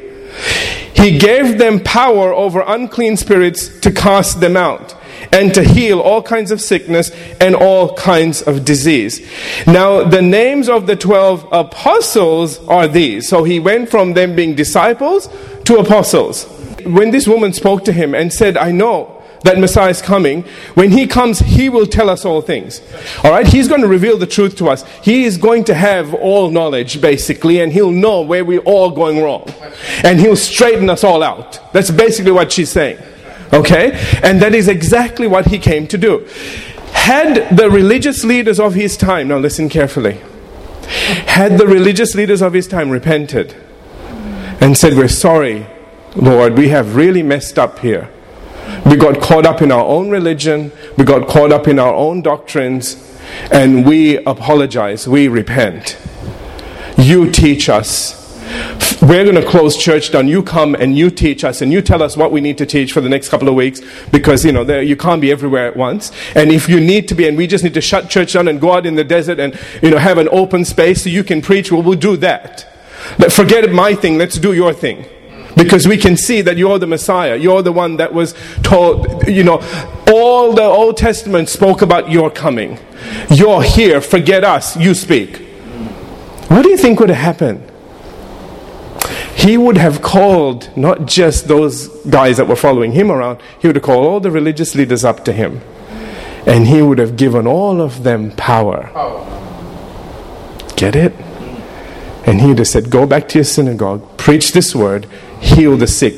he 0.93 1.17
gave 1.17 1.57
them 1.57 1.81
power 1.81 2.33
over 2.33 2.63
unclean 2.65 3.17
spirits 3.17 3.67
to 3.81 3.91
cast 3.91 4.39
them 4.39 4.55
out 4.55 4.95
and 5.31 5.53
to 5.53 5.63
heal 5.63 5.99
all 5.99 6.21
kinds 6.21 6.51
of 6.51 6.61
sickness 6.61 7.11
and 7.39 7.55
all 7.55 7.95
kinds 7.95 8.41
of 8.41 8.65
disease. 8.65 9.25
Now, 9.67 10.03
the 10.03 10.21
names 10.21 10.69
of 10.69 10.87
the 10.87 10.95
12 10.95 11.47
apostles 11.51 12.59
are 12.67 12.87
these. 12.87 13.27
So 13.27 13.43
he 13.43 13.59
went 13.59 13.89
from 13.89 14.13
them 14.13 14.35
being 14.35 14.55
disciples 14.55 15.27
to 15.65 15.77
apostles. 15.77 16.45
When 16.85 17.11
this 17.11 17.27
woman 17.27 17.53
spoke 17.53 17.85
to 17.85 17.91
him 17.91 18.15
and 18.15 18.33
said, 18.33 18.57
I 18.57 18.71
know 18.71 19.19
that 19.43 19.57
Messiah 19.57 19.89
is 19.89 20.01
coming. 20.01 20.43
When 20.73 20.91
he 20.91 21.07
comes, 21.07 21.39
he 21.39 21.69
will 21.69 21.85
tell 21.85 22.09
us 22.09 22.25
all 22.25 22.41
things. 22.41 22.81
All 23.23 23.31
right? 23.31 23.47
He's 23.47 23.67
going 23.67 23.81
to 23.81 23.87
reveal 23.87 24.17
the 24.17 24.27
truth 24.27 24.55
to 24.57 24.69
us. 24.69 24.85
He 25.01 25.23
is 25.23 25.37
going 25.37 25.65
to 25.65 25.73
have 25.73 26.13
all 26.13 26.49
knowledge, 26.49 27.01
basically, 27.01 27.59
and 27.59 27.71
he'll 27.71 27.91
know 27.91 28.21
where 28.21 28.43
we're 28.43 28.59
all 28.59 28.91
going 28.91 29.21
wrong. 29.21 29.49
And 30.03 30.19
he'll 30.19 30.35
straighten 30.35 30.89
us 30.89 31.03
all 31.03 31.23
out. 31.23 31.59
That's 31.73 31.91
basically 31.91 32.31
what 32.31 32.51
she's 32.51 32.69
saying. 32.69 32.99
Okay? 33.53 33.91
And 34.23 34.41
that 34.41 34.53
is 34.53 34.67
exactly 34.67 35.27
what 35.27 35.47
he 35.47 35.59
came 35.59 35.87
to 35.87 35.97
do. 35.97 36.27
Had 36.91 37.55
the 37.55 37.69
religious 37.69 38.23
leaders 38.23 38.59
of 38.59 38.73
his 38.73 38.97
time, 38.97 39.27
now 39.27 39.37
listen 39.37 39.69
carefully, 39.69 40.21
had 41.27 41.57
the 41.57 41.67
religious 41.67 42.15
leaders 42.15 42.41
of 42.41 42.53
his 42.53 42.67
time 42.67 42.89
repented 42.89 43.55
and 44.61 44.77
said, 44.77 44.95
We're 44.95 45.07
sorry, 45.07 45.67
Lord, 46.15 46.57
we 46.57 46.69
have 46.69 46.95
really 46.95 47.23
messed 47.23 47.59
up 47.59 47.79
here 47.79 48.09
we 48.85 48.95
got 48.95 49.21
caught 49.21 49.45
up 49.45 49.61
in 49.61 49.71
our 49.71 49.85
own 49.85 50.09
religion, 50.09 50.71
we 50.97 51.03
got 51.03 51.27
caught 51.27 51.51
up 51.51 51.67
in 51.67 51.79
our 51.79 51.93
own 51.93 52.21
doctrines, 52.21 53.17
and 53.51 53.85
we 53.85 54.17
apologize, 54.25 55.07
we 55.07 55.27
repent. 55.27 55.97
You 56.97 57.31
teach 57.31 57.69
us. 57.69 58.18
We're 59.01 59.23
going 59.23 59.35
to 59.35 59.45
close 59.45 59.77
church 59.77 60.11
down. 60.11 60.27
You 60.27 60.43
come 60.43 60.75
and 60.75 60.97
you 60.97 61.09
teach 61.09 61.43
us, 61.43 61.61
and 61.61 61.71
you 61.71 61.81
tell 61.81 62.03
us 62.03 62.17
what 62.17 62.31
we 62.31 62.41
need 62.41 62.57
to 62.57 62.65
teach 62.65 62.91
for 62.91 63.01
the 63.01 63.09
next 63.09 63.29
couple 63.29 63.47
of 63.47 63.55
weeks 63.55 63.81
because 64.11 64.43
you 64.43 64.51
know 64.51 64.63
there, 64.63 64.81
you 64.81 64.95
can't 64.95 65.21
be 65.21 65.31
everywhere 65.31 65.67
at 65.67 65.77
once. 65.77 66.11
And 66.35 66.51
if 66.51 66.67
you 66.67 66.79
need 66.79 67.07
to 67.07 67.15
be, 67.15 67.27
and 67.27 67.37
we 67.37 67.47
just 67.47 67.63
need 67.63 67.73
to 67.75 67.81
shut 67.81 68.09
church 68.09 68.33
down 68.33 68.47
and 68.47 68.59
go 68.59 68.73
out 68.73 68.85
in 68.85 68.95
the 68.95 69.03
desert 69.03 69.39
and 69.39 69.57
you 69.81 69.89
know 69.89 69.97
have 69.97 70.17
an 70.17 70.27
open 70.31 70.65
space 70.65 71.03
so 71.03 71.09
you 71.09 71.23
can 71.23 71.41
preach, 71.41 71.71
well, 71.71 71.81
we'll 71.81 71.97
do 71.97 72.17
that. 72.17 72.67
But 73.17 73.31
forget 73.31 73.71
my 73.71 73.95
thing. 73.95 74.17
Let's 74.17 74.37
do 74.37 74.53
your 74.53 74.73
thing. 74.73 75.05
Because 75.55 75.87
we 75.87 75.97
can 75.97 76.15
see 76.15 76.41
that 76.41 76.57
you're 76.57 76.79
the 76.79 76.87
Messiah. 76.87 77.35
You're 77.35 77.61
the 77.61 77.71
one 77.71 77.97
that 77.97 78.13
was 78.13 78.33
told, 78.63 79.27
you 79.27 79.43
know, 79.43 79.61
all 80.07 80.53
the 80.53 80.63
Old 80.63 80.97
Testament 80.97 81.49
spoke 81.49 81.81
about 81.81 82.09
your 82.09 82.29
coming. 82.29 82.79
You're 83.29 83.63
here, 83.63 83.99
forget 83.99 84.43
us, 84.43 84.77
you 84.77 84.93
speak. 84.93 85.37
What 86.47 86.63
do 86.63 86.69
you 86.69 86.77
think 86.77 86.99
would 86.99 87.09
have 87.09 87.17
happened? 87.17 87.68
He 89.39 89.57
would 89.57 89.77
have 89.77 90.01
called 90.01 90.69
not 90.75 91.05
just 91.05 91.47
those 91.47 91.87
guys 92.09 92.35
that 92.37 92.47
were 92.49 92.57
following 92.57 92.91
him 92.91 93.09
around, 93.09 93.39
he 93.57 93.67
would 93.67 93.77
have 93.77 93.83
called 93.83 94.05
all 94.05 94.19
the 94.19 94.29
religious 94.29 94.75
leaders 94.75 95.05
up 95.05 95.23
to 95.25 95.31
him. 95.31 95.61
And 96.45 96.67
he 96.67 96.81
would 96.81 96.97
have 96.97 97.15
given 97.15 97.47
all 97.47 97.79
of 97.79 98.03
them 98.03 98.31
power. 98.31 98.89
Get 100.75 100.93
it? 100.93 101.13
And 102.25 102.41
he 102.41 102.47
would 102.47 102.57
have 102.59 102.67
said, 102.67 102.89
Go 102.89 103.05
back 103.05 103.29
to 103.29 103.37
your 103.37 103.45
synagogue, 103.45 104.17
preach 104.17 104.51
this 104.51 104.75
word, 104.75 105.05
heal 105.39 105.77
the 105.77 105.87
sick, 105.87 106.15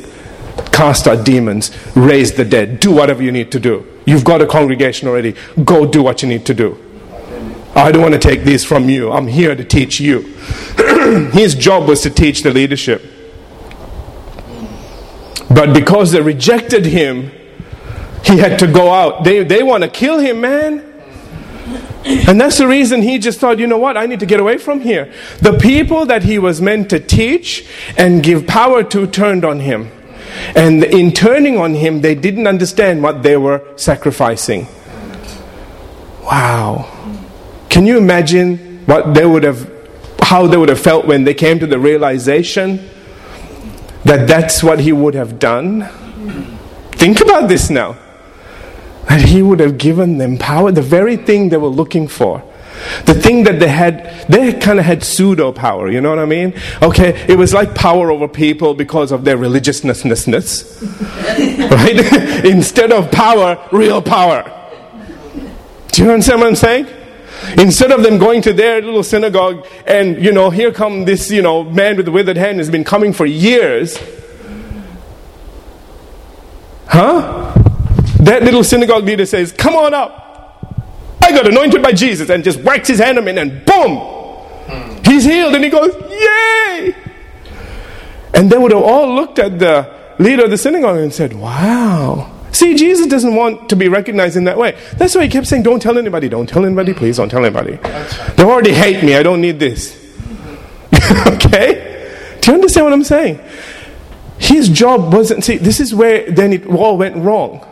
cast 0.72 1.08
out 1.08 1.24
demons, 1.24 1.72
raise 1.96 2.34
the 2.34 2.44
dead, 2.44 2.80
do 2.80 2.92
whatever 2.92 3.22
you 3.22 3.32
need 3.32 3.52
to 3.52 3.60
do. 3.60 3.86
You've 4.08 4.24
got 4.24 4.42
a 4.42 4.48
congregation 4.48 5.08
already. 5.08 5.36
Go 5.64 5.86
do 5.86 6.02
what 6.02 6.24
you 6.24 6.28
need 6.28 6.46
to 6.48 6.56
do. 6.56 6.91
I 7.76 7.92
don't 7.92 8.02
want 8.02 8.14
to 8.14 8.20
take 8.20 8.44
these 8.44 8.66
from 8.66 8.90
you. 8.90 9.12
I'm 9.12 9.28
here 9.28 9.56
to 9.56 9.64
teach 9.64 10.00
you. 10.00 10.22
His 11.34 11.56
job 11.56 11.88
was 11.88 12.02
to 12.02 12.10
teach 12.10 12.44
the 12.44 12.52
leadership. 12.52 13.02
But 15.50 15.74
because 15.74 16.12
they 16.12 16.22
rejected 16.22 16.86
him, 16.86 17.32
he 18.24 18.38
had 18.38 18.60
to 18.60 18.68
go 18.68 18.92
out. 18.92 19.24
They, 19.24 19.44
they 19.44 19.64
want 19.64 19.84
to 19.84 19.90
kill 19.90 20.20
him, 20.20 20.42
man. 20.42 20.88
And 22.04 22.40
that's 22.40 22.58
the 22.58 22.68
reason 22.68 23.02
he 23.02 23.20
just 23.20 23.40
thought, 23.40 23.60
you 23.60 23.68
know 23.68 23.78
what, 23.78 23.96
I 23.98 24.06
need 24.06 24.20
to 24.22 24.26
get 24.26 24.40
away 24.40 24.58
from 24.58 24.82
here. 24.82 25.14
The 25.40 25.58
people 25.58 26.06
that 26.08 26.24
he 26.24 26.40
was 26.40 26.62
meant 26.62 26.90
to 26.92 27.00
teach 27.00 27.68
and 27.98 28.24
give 28.24 28.48
power 28.48 28.84
to 28.84 29.08
turned 29.08 29.46
on 29.46 29.60
him. 29.60 29.92
And 30.56 30.84
in 30.84 31.12
turning 31.12 31.58
on 31.58 31.76
him, 31.76 32.02
they 32.02 32.16
didn't 32.16 32.48
understand 32.48 33.04
what 33.04 33.22
they 33.22 33.38
were 33.38 33.62
sacrificing. 33.76 34.68
Wow. 36.24 37.11
Can 37.72 37.86
you 37.86 37.98
imagine 37.98 38.86
what 38.86 39.14
they 39.14 39.26
would 39.26 39.44
have, 39.44 39.72
how 40.22 40.46
they 40.46 40.58
would 40.58 40.68
have 40.68 40.80
felt 40.80 41.08
when 41.08 41.24
they 41.24 41.34
came 41.34 41.58
to 41.60 41.66
the 41.66 41.80
realization 41.80 42.86
that 44.04 44.28
that's 44.28 44.62
what 44.62 44.82
he 44.82 44.92
would 44.92 45.14
have 45.14 45.40
done? 45.40 45.88
Think 46.92 47.22
about 47.22 47.48
this 47.48 47.70
now 47.70 47.98
that 49.08 49.22
he 49.22 49.42
would 49.42 49.62
have 49.62 49.78
given 49.78 50.18
them 50.18 50.38
power, 50.38 50.70
the 50.70 50.82
very 50.82 51.16
thing 51.16 51.48
they 51.48 51.56
were 51.56 51.70
looking 51.70 52.10
for. 52.10 52.44
The 53.06 53.14
thing 53.14 53.46
that 53.46 53.62
they 53.62 53.70
had, 53.70 54.26
they 54.28 54.52
kind 54.54 54.78
of 54.78 54.86
had 54.86 55.02
pseudo 55.02 55.54
power, 55.54 55.90
you 55.90 56.02
know 56.02 56.10
what 56.10 56.20
I 56.20 56.26
mean? 56.26 56.54
Okay, 56.82 57.26
it 57.30 57.38
was 57.38 57.54
like 57.54 57.74
power 57.74 58.12
over 58.12 58.28
people 58.28 58.74
because 58.74 59.14
of 59.14 59.24
their 59.24 59.38
religiousness, 59.38 60.04
right? 61.72 62.46
Instead 62.46 62.92
of 62.92 63.12
power, 63.12 63.66
real 63.72 64.02
power. 64.02 64.44
Do 65.94 66.04
you 66.04 66.12
understand 66.12 66.42
what 66.42 66.48
I'm 66.48 66.56
saying? 66.56 67.01
Instead 67.58 67.92
of 67.92 68.04
them 68.04 68.18
going 68.18 68.42
to 68.44 68.54
their 68.54 68.82
little 68.82 69.04
synagogue 69.04 69.66
and, 69.86 70.24
you 70.24 70.32
know, 70.32 70.50
here 70.50 70.72
come 70.72 71.06
this, 71.06 71.32
you 71.32 71.42
know, 71.42 71.64
man 71.64 71.98
with 71.98 72.06
the 72.06 72.12
withered 72.12 72.38
hand 72.38 72.60
has 72.60 72.70
been 72.70 72.84
coming 72.84 73.14
for 73.14 73.26
years. 73.26 73.98
Huh? 76.88 77.54
That 78.20 78.44
little 78.44 78.64
synagogue 78.64 79.06
leader 79.06 79.26
says, 79.26 79.52
Come 79.52 79.76
on 79.76 79.94
up. 79.94 80.22
I 81.24 81.32
got 81.32 81.48
anointed 81.48 81.82
by 81.82 81.94
Jesus, 81.94 82.30
and 82.30 82.44
just 82.44 82.60
whacks 82.60 82.88
his 82.88 83.00
hand 83.00 83.18
on 83.18 83.28
him, 83.28 83.38
and 83.38 83.66
boom, 83.66 85.02
he's 85.06 85.24
healed. 85.24 85.56
And 85.56 85.64
he 85.64 85.70
goes, 85.70 85.96
Yay! 86.10 86.96
And 88.34 88.50
they 88.50 88.58
would 88.58 88.72
have 88.72 88.82
all 88.82 89.16
looked 89.16 89.40
at 89.40 89.58
the 89.58 89.90
leader 90.20 90.44
of 90.44 90.52
the 90.52 90.58
synagogue 90.58 90.98
and 90.98 91.14
said, 91.14 91.34
Wow. 91.34 92.41
See, 92.52 92.76
Jesus 92.76 93.08
doesn't 93.08 93.36
want 93.36 93.70
to 93.70 93.76
be 93.76 93.88
recognized 93.88 94.36
in 94.36 94.44
that 94.44 94.58
way. 94.58 94.78
That's 94.98 95.16
why 95.16 95.24
he 95.24 95.30
kept 95.30 95.48
saying, 95.48 95.64
Don't 95.64 95.82
tell 95.82 95.98
anybody, 95.98 96.30
don't 96.30 96.48
tell 96.48 96.66
anybody, 96.66 96.94
please 96.94 97.18
don't 97.18 97.30
tell 97.30 97.46
anybody. 97.46 97.78
They 98.36 98.44
already 98.44 98.74
hate 98.74 99.04
me, 99.04 99.16
I 99.16 99.24
don't 99.24 99.42
need 99.42 99.60
this. 99.60 99.98
okay? 101.28 102.38
Do 102.42 102.52
you 102.52 102.56
understand 102.56 102.86
what 102.86 102.94
I'm 102.94 103.04
saying? 103.04 103.40
his 104.42 104.70
job 104.70 105.14
wasn't, 105.14 105.44
see, 105.44 105.58
this 105.58 105.80
is 105.80 105.94
where 105.94 106.30
then 106.32 106.52
it 106.52 106.66
all 106.66 106.98
went 106.98 107.16
wrong. 107.16 107.64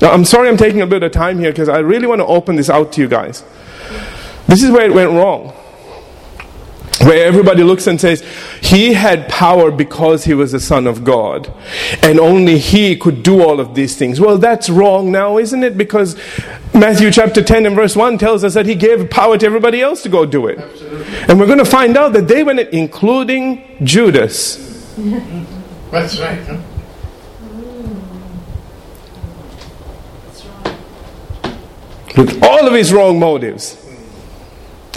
Now, 0.00 0.10
I'm 0.10 0.24
sorry 0.24 0.48
I'm 0.48 0.56
taking 0.56 0.80
a 0.80 0.86
bit 0.86 1.02
of 1.02 1.12
time 1.12 1.38
here 1.38 1.52
because 1.52 1.68
I 1.68 1.78
really 1.78 2.06
want 2.06 2.20
to 2.20 2.26
open 2.26 2.56
this 2.56 2.70
out 2.70 2.92
to 2.92 3.02
you 3.02 3.08
guys. 3.08 3.44
This 4.46 4.62
is 4.62 4.70
where 4.70 4.86
it 4.86 4.94
went 4.94 5.12
wrong. 5.12 5.52
Where 7.00 7.26
everybody 7.26 7.62
looks 7.64 7.86
and 7.86 8.00
says, 8.00 8.22
He 8.62 8.92
had 8.92 9.28
power 9.28 9.70
because 9.70 10.24
He 10.24 10.34
was 10.34 10.52
the 10.52 10.60
Son 10.60 10.86
of 10.86 11.04
God, 11.04 11.52
and 12.02 12.20
only 12.20 12.58
He 12.58 12.96
could 12.96 13.22
do 13.22 13.42
all 13.42 13.60
of 13.60 13.74
these 13.74 13.96
things. 13.96 14.20
Well, 14.20 14.38
that's 14.38 14.70
wrong 14.70 15.10
now, 15.10 15.38
isn't 15.38 15.62
it? 15.64 15.76
Because 15.76 16.16
Matthew 16.72 17.10
chapter 17.10 17.42
10 17.42 17.66
and 17.66 17.74
verse 17.74 17.96
1 17.96 18.18
tells 18.18 18.44
us 18.44 18.54
that 18.54 18.66
He 18.66 18.74
gave 18.74 19.10
power 19.10 19.36
to 19.36 19.44
everybody 19.44 19.82
else 19.82 20.02
to 20.04 20.08
go 20.08 20.24
do 20.24 20.46
it. 20.46 20.58
Absolutely. 20.58 21.06
And 21.28 21.40
we're 21.40 21.46
going 21.46 21.58
to 21.58 21.64
find 21.64 21.96
out 21.96 22.12
that 22.12 22.28
they 22.28 22.44
went, 22.44 22.60
including 22.60 23.64
Judas. 23.82 24.56
That's 25.90 26.18
right. 26.20 26.40
Huh? 26.40 26.60
with 32.16 32.42
all 32.42 32.66
of 32.66 32.72
his 32.74 32.92
wrong 32.92 33.18
motives, 33.18 33.83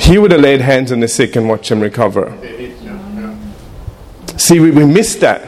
he 0.08 0.18
would 0.18 0.32
have 0.32 0.40
laid 0.40 0.62
hands 0.62 0.92
on 0.92 1.02
the 1.02 1.08
sick 1.08 1.36
and 1.36 1.50
watched 1.50 1.68
them 1.68 1.82
recover. 1.82 2.34
See, 4.38 4.60
we, 4.60 4.72
we 4.72 4.86
missed 4.86 5.20
that. 5.20 5.42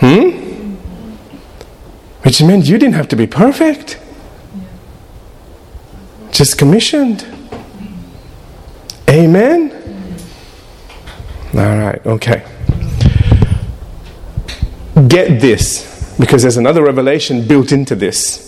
Hmm? 0.00 0.74
Which 2.22 2.42
meant 2.42 2.66
you 2.66 2.76
didn't 2.76 2.94
have 2.94 3.08
to 3.08 3.16
be 3.16 3.26
perfect, 3.26 3.98
just 6.30 6.58
commissioned. 6.58 7.26
Amen? 9.08 9.72
All 11.54 11.78
right, 11.78 12.04
okay. 12.04 12.44
Get 15.08 15.40
this, 15.40 16.14
because 16.18 16.42
there's 16.42 16.58
another 16.58 16.82
revelation 16.82 17.46
built 17.46 17.72
into 17.72 17.94
this. 17.94 18.43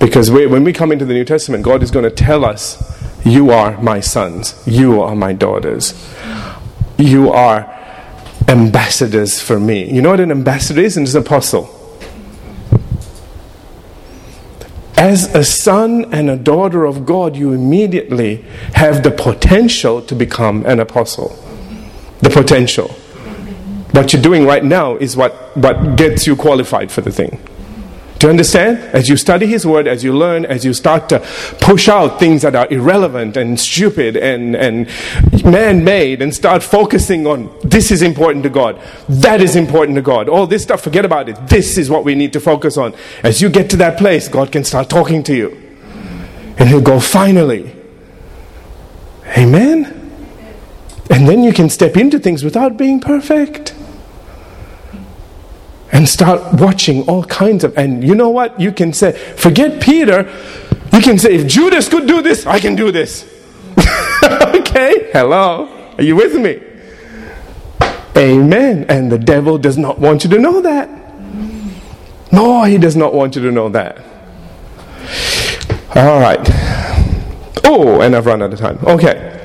Because 0.00 0.30
we, 0.30 0.46
when 0.46 0.64
we 0.64 0.72
come 0.72 0.90
into 0.90 1.04
the 1.04 1.12
New 1.12 1.26
Testament, 1.26 1.62
God 1.62 1.82
is 1.82 1.90
going 1.90 2.04
to 2.04 2.10
tell 2.10 2.44
us, 2.44 2.82
You 3.24 3.50
are 3.50 3.80
my 3.80 4.00
sons, 4.00 4.60
you 4.66 5.00
are 5.02 5.14
my 5.14 5.34
daughters, 5.34 5.94
you 6.98 7.30
are 7.30 7.76
ambassadors 8.48 9.40
for 9.40 9.60
me. 9.60 9.92
You 9.92 10.02
know 10.02 10.10
what 10.10 10.20
an 10.20 10.30
ambassador 10.30 10.80
is? 10.80 10.96
And 10.96 11.06
an 11.06 11.16
apostle. 11.18 11.76
As 14.96 15.34
a 15.34 15.44
son 15.44 16.12
and 16.12 16.28
a 16.28 16.36
daughter 16.36 16.84
of 16.84 17.06
God, 17.06 17.36
you 17.36 17.52
immediately 17.52 18.44
have 18.74 19.02
the 19.02 19.10
potential 19.10 20.02
to 20.02 20.14
become 20.14 20.64
an 20.66 20.80
apostle. 20.80 21.28
The 22.20 22.30
potential. 22.30 22.88
What 23.92 24.12
you're 24.12 24.22
doing 24.22 24.44
right 24.46 24.64
now 24.64 24.96
is 24.96 25.16
what, 25.16 25.56
what 25.56 25.96
gets 25.96 26.26
you 26.26 26.36
qualified 26.36 26.90
for 26.90 27.00
the 27.00 27.12
thing. 27.12 27.40
Do 28.20 28.26
you 28.26 28.32
understand? 28.32 28.76
As 28.92 29.08
you 29.08 29.16
study 29.16 29.46
His 29.46 29.66
Word, 29.66 29.88
as 29.88 30.04
you 30.04 30.14
learn, 30.14 30.44
as 30.44 30.62
you 30.62 30.74
start 30.74 31.08
to 31.08 31.20
push 31.58 31.88
out 31.88 32.18
things 32.18 32.42
that 32.42 32.54
are 32.54 32.70
irrelevant 32.70 33.34
and 33.38 33.58
stupid 33.58 34.14
and, 34.14 34.54
and 34.54 34.86
man 35.42 35.84
made 35.84 36.20
and 36.20 36.34
start 36.34 36.62
focusing 36.62 37.26
on 37.26 37.50
this 37.64 37.90
is 37.90 38.02
important 38.02 38.42
to 38.42 38.50
God, 38.50 38.78
that 39.08 39.40
is 39.40 39.56
important 39.56 39.96
to 39.96 40.02
God, 40.02 40.28
all 40.28 40.46
this 40.46 40.62
stuff, 40.62 40.82
forget 40.82 41.06
about 41.06 41.30
it. 41.30 41.46
This 41.46 41.78
is 41.78 41.88
what 41.88 42.04
we 42.04 42.14
need 42.14 42.34
to 42.34 42.40
focus 42.40 42.76
on. 42.76 42.94
As 43.22 43.40
you 43.40 43.48
get 43.48 43.70
to 43.70 43.78
that 43.78 43.96
place, 43.96 44.28
God 44.28 44.52
can 44.52 44.64
start 44.64 44.90
talking 44.90 45.22
to 45.22 45.34
you. 45.34 45.56
And 46.58 46.68
He'll 46.68 46.82
go, 46.82 47.00
finally. 47.00 47.74
Amen? 49.28 49.96
And 51.08 51.26
then 51.26 51.42
you 51.42 51.54
can 51.54 51.70
step 51.70 51.96
into 51.96 52.18
things 52.18 52.44
without 52.44 52.76
being 52.76 53.00
perfect 53.00 53.74
and 55.92 56.08
start 56.08 56.60
watching 56.60 57.02
all 57.08 57.24
kinds 57.24 57.64
of 57.64 57.76
and 57.76 58.04
you 58.04 58.14
know 58.14 58.30
what? 58.30 58.60
You 58.60 58.72
can 58.72 58.92
say 58.92 59.12
forget 59.36 59.82
peter. 59.82 60.30
You 60.92 61.00
can 61.00 61.18
say 61.18 61.34
if 61.34 61.46
judas 61.46 61.88
could 61.88 62.06
do 62.08 62.20
this 62.20 62.46
i 62.46 62.58
can 62.58 62.74
do 62.74 62.90
this. 62.90 63.24
Okay 64.22 65.10
hello? 65.12 65.68
Are 65.98 66.02
you 66.02 66.16
with 66.16 66.34
me? 66.34 66.60
Amen. 68.16 68.86
And 68.88 69.10
the 69.10 69.18
devil 69.18 69.58
does 69.58 69.78
not 69.78 69.98
want 69.98 70.24
you 70.24 70.30
to 70.30 70.38
know 70.38 70.60
that. 70.60 70.88
No 72.32 72.64
he 72.64 72.78
does 72.78 72.96
not 72.96 73.12
want 73.14 73.34
you 73.36 73.42
to 73.42 73.50
know 73.50 73.68
that. 73.70 73.98
All 75.96 76.20
right. 76.20 76.40
Oh 77.64 78.00
and 78.00 78.14
i've 78.14 78.26
run 78.26 78.42
out 78.42 78.52
of 78.52 78.58
time. 78.58 78.78
Okay. 78.84 79.36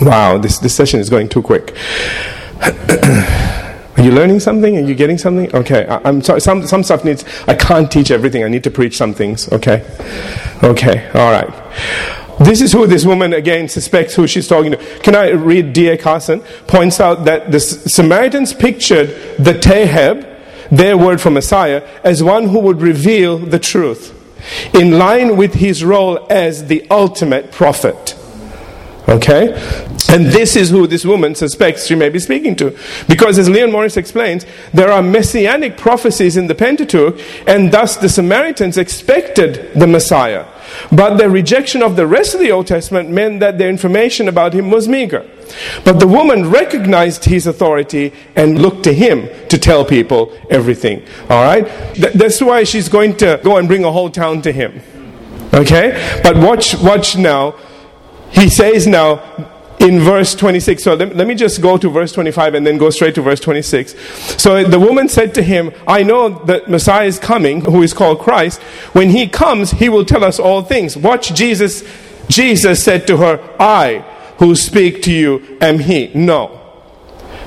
Wow 0.00 0.38
this, 0.38 0.58
this 0.58 0.74
session 0.74 1.00
is 1.00 1.08
going 1.08 1.28
too 1.28 1.42
quick 1.42 1.74
Are 3.98 4.02
you 4.02 4.12
learning 4.12 4.38
something? 4.38 4.76
Are 4.76 4.80
you 4.80 4.94
getting 4.94 5.18
something? 5.18 5.52
Okay, 5.52 5.84
I, 5.86 6.08
am 6.08 6.22
sorry. 6.22 6.40
Some, 6.40 6.64
some 6.68 6.84
stuff 6.84 7.04
needs, 7.04 7.24
I 7.48 7.54
can't 7.56 7.90
teach 7.90 8.12
everything. 8.12 8.44
I 8.44 8.48
need 8.48 8.62
to 8.62 8.70
preach 8.70 8.96
some 8.96 9.12
things. 9.12 9.50
Okay? 9.50 9.84
Okay, 10.62 11.10
all 11.14 11.32
right. 11.32 11.52
This 12.38 12.60
is 12.60 12.72
who 12.72 12.86
this 12.86 13.04
woman 13.04 13.32
again 13.32 13.68
suspects 13.68 14.14
who 14.14 14.28
she's 14.28 14.46
talking 14.46 14.70
to. 14.70 14.76
Can 15.00 15.16
I 15.16 15.30
read 15.30 15.72
D.A. 15.72 15.98
Carson? 15.98 16.42
Points 16.68 17.00
out 17.00 17.24
that 17.24 17.50
the 17.50 17.58
Samaritans 17.58 18.54
pictured 18.54 19.08
the 19.36 19.54
Taheb, 19.54 20.24
their 20.70 20.96
word 20.96 21.20
for 21.20 21.30
Messiah, 21.30 21.84
as 22.04 22.22
one 22.22 22.50
who 22.50 22.60
would 22.60 22.80
reveal 22.80 23.36
the 23.36 23.58
truth, 23.58 24.14
in 24.72 24.96
line 24.96 25.36
with 25.36 25.54
his 25.54 25.82
role 25.82 26.24
as 26.30 26.68
the 26.68 26.86
ultimate 26.88 27.50
prophet. 27.50 28.14
Okay? 29.08 29.52
And 30.10 30.26
this 30.26 30.54
is 30.54 30.68
who 30.70 30.86
this 30.86 31.04
woman 31.04 31.34
suspects 31.34 31.86
she 31.86 31.94
may 31.94 32.10
be 32.10 32.18
speaking 32.18 32.54
to. 32.56 32.76
Because, 33.08 33.38
as 33.38 33.48
Leon 33.48 33.72
Morris 33.72 33.96
explains, 33.96 34.44
there 34.72 34.92
are 34.92 35.02
messianic 35.02 35.78
prophecies 35.78 36.36
in 36.36 36.46
the 36.46 36.54
Pentateuch, 36.54 37.18
and 37.46 37.72
thus 37.72 37.96
the 37.96 38.08
Samaritans 38.08 38.76
expected 38.76 39.72
the 39.74 39.86
Messiah. 39.86 40.46
But 40.92 41.16
their 41.16 41.30
rejection 41.30 41.82
of 41.82 41.96
the 41.96 42.06
rest 42.06 42.34
of 42.34 42.40
the 42.40 42.52
Old 42.52 42.66
Testament 42.66 43.08
meant 43.08 43.40
that 43.40 43.56
their 43.56 43.70
information 43.70 44.28
about 44.28 44.52
him 44.52 44.70
was 44.70 44.86
meager. 44.86 45.26
But 45.84 46.00
the 46.00 46.08
woman 46.08 46.50
recognized 46.50 47.24
his 47.24 47.46
authority 47.46 48.12
and 48.36 48.60
looked 48.60 48.84
to 48.84 48.92
him 48.92 49.28
to 49.48 49.58
tell 49.58 49.84
people 49.84 50.36
everything. 50.50 51.02
All 51.30 51.42
right? 51.42 51.66
Th- 51.94 52.12
that's 52.12 52.42
why 52.42 52.64
she's 52.64 52.90
going 52.90 53.16
to 53.18 53.40
go 53.42 53.56
and 53.56 53.66
bring 53.66 53.84
a 53.84 53.92
whole 53.92 54.10
town 54.10 54.42
to 54.42 54.52
him. 54.52 54.82
Okay? 55.54 56.20
But 56.22 56.36
watch, 56.36 56.74
watch 56.76 57.16
now 57.16 57.54
he 58.30 58.48
says 58.48 58.86
now 58.86 59.22
in 59.80 60.00
verse 60.00 60.34
26. 60.34 60.82
So 60.82 60.94
let, 60.94 61.14
let, 61.16 61.26
me 61.26 61.34
just 61.34 61.60
go 61.60 61.76
to 61.78 61.88
verse 61.88 62.12
25 62.12 62.54
and 62.54 62.66
then 62.66 62.78
go 62.78 62.90
straight 62.90 63.14
to 63.14 63.22
verse 63.22 63.40
26. 63.40 63.94
So 64.40 64.64
the 64.64 64.78
woman 64.78 65.08
said 65.08 65.34
to 65.34 65.42
him, 65.42 65.72
I 65.86 66.02
know 66.02 66.44
that 66.44 66.68
Messiah 66.68 67.06
is 67.06 67.18
coming, 67.18 67.64
who 67.64 67.82
is 67.82 67.92
called 67.92 68.18
Christ. 68.18 68.60
When 68.92 69.10
he 69.10 69.28
comes, 69.28 69.72
he 69.72 69.88
will 69.88 70.04
tell 70.04 70.24
us 70.24 70.38
all 70.38 70.62
things. 70.62 70.96
Watch 70.96 71.34
Jesus. 71.34 71.84
Jesus 72.28 72.82
said 72.82 73.06
to 73.06 73.18
her, 73.18 73.56
I 73.58 74.04
who 74.38 74.54
speak 74.54 75.02
to 75.02 75.12
you 75.12 75.58
am 75.60 75.78
he. 75.78 76.12
No. 76.14 76.60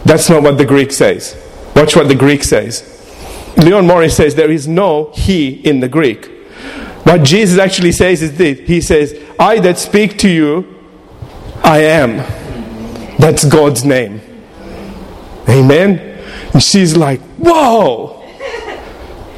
That's 0.06 0.30
not 0.30 0.44
what 0.44 0.58
the 0.58 0.66
Greek 0.66 0.92
says. 0.92 1.38
Watch 1.76 1.96
what 1.96 2.08
the 2.08 2.16
Greek 2.16 2.44
says. 2.44 2.88
Leon 3.58 3.86
Morris 3.86 4.16
says 4.16 4.36
there 4.36 4.52
is 4.52 4.68
no 4.68 5.12
he 5.14 5.50
in 5.50 5.80
the 5.80 5.88
Greek. 5.88 6.41
What 7.04 7.24
Jesus 7.24 7.58
actually 7.58 7.92
says 7.92 8.22
is 8.22 8.38
this 8.38 8.60
He 8.60 8.82
says, 8.82 9.20
I 9.40 9.60
that 9.62 9.78
speak 9.78 10.18
to 10.20 10.30
you, 10.30 10.76
I 11.64 11.80
am. 11.80 12.18
That's 13.18 13.46
God's 13.46 13.84
name. 13.84 14.22
Amen. 15.50 16.00
And 16.54 16.62
she's 16.62 16.96
like, 16.96 17.22
Whoa, 17.38 18.22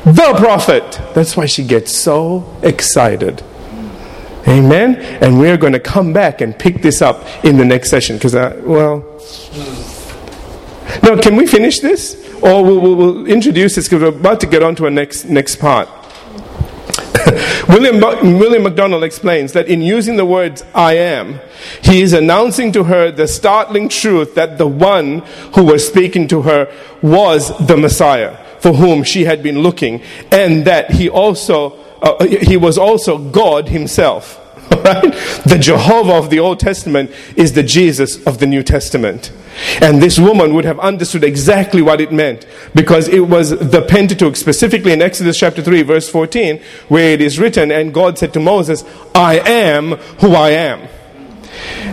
the 0.06 0.34
prophet. 0.38 1.00
That's 1.14 1.38
why 1.38 1.46
she 1.46 1.64
gets 1.64 1.96
so 1.96 2.58
excited. 2.62 3.44
Amen. 4.48 4.98
And 4.98 5.40
we're 5.40 5.58
going 5.58 5.74
to 5.74 5.80
come 5.80 6.12
back 6.12 6.42
and 6.42 6.58
pick 6.58 6.82
this 6.82 7.02
up 7.02 7.26
in 7.46 7.58
the 7.58 7.64
next 7.64 7.90
session 7.90 8.18
because, 8.18 8.34
well, 8.34 9.00
now 11.02 11.20
can 11.22 11.36
we 11.38 11.48
finish 11.48 11.80
this, 11.80 12.16
or 12.42 12.64
we'll, 12.64 12.80
we'll, 12.82 12.96
we'll 12.96 13.26
introduce 13.26 13.76
this 13.76 13.88
because 13.88 14.02
we're 14.02 14.20
about 14.20 14.42
to 14.42 14.48
get 14.48 14.62
on 14.62 14.76
to 14.76 14.86
a 14.86 14.92
next 14.92 15.26
next 15.26 15.56
part. 15.58 15.88
William, 17.70 18.00
William 18.38 18.64
MacDonald 18.64 19.04
explains 19.04 19.54
that 19.54 19.68
in 19.68 19.82
using 19.82 20.18
the 20.18 20.26
words 20.26 20.64
I 20.74 20.94
am, 20.94 21.40
he 21.82 22.02
is 22.02 22.14
announcing 22.14 22.72
to 22.74 22.86
her 22.86 23.12
the 23.12 23.28
startling 23.28 23.90
truth 23.90 24.36
that 24.36 24.58
the 24.58 24.68
one 24.68 25.20
who 25.56 25.64
was 25.64 25.88
speaking 25.88 26.28
to 26.30 26.44
her 26.44 26.72
was 27.02 27.56
the 27.68 27.78
Messiah 27.78 28.38
for 28.60 28.74
whom 28.74 29.04
she 29.04 29.26
had 29.26 29.44
been 29.44 29.60
looking, 29.60 30.02
and 30.32 30.64
that 30.66 30.92
he 30.92 31.10
also 31.10 31.78
uh, 32.02 32.26
he 32.26 32.58
was 32.58 32.78
also 32.78 33.18
God 33.18 33.70
himself. 33.70 34.40
Right? 34.84 35.14
The 35.46 35.60
Jehovah 35.62 36.14
of 36.14 36.30
the 36.30 36.40
Old 36.40 36.60
Testament 36.60 37.12
is 37.38 37.54
the 37.54 37.64
Jesus 37.64 38.22
of 38.26 38.40
the 38.40 38.46
New 38.46 38.64
Testament. 38.64 39.32
And 39.82 40.02
this 40.02 40.20
woman 40.20 40.54
would 40.54 40.66
have 40.66 40.80
understood 40.80 41.24
exactly 41.24 41.82
what 41.82 42.02
it 42.02 42.12
meant 42.12 42.46
because 42.74 43.08
it 43.08 43.28
was 43.28 43.52
the 43.52 43.82
Pentateuch, 43.82 44.36
specifically 44.36 44.92
in 44.92 45.02
Exodus 45.02 45.38
chapter 45.38 45.62
3, 45.62 45.84
verse 45.84 46.10
14, 46.10 46.62
where 46.88 47.12
it 47.12 47.22
is 47.22 47.40
written, 47.40 47.72
And 47.72 47.94
God 47.94 48.18
said 48.18 48.34
to 48.34 48.40
Moses, 48.40 48.84
I 49.14 49.40
am 49.40 49.92
who 50.20 50.34
I 50.34 50.50
am. 50.52 50.88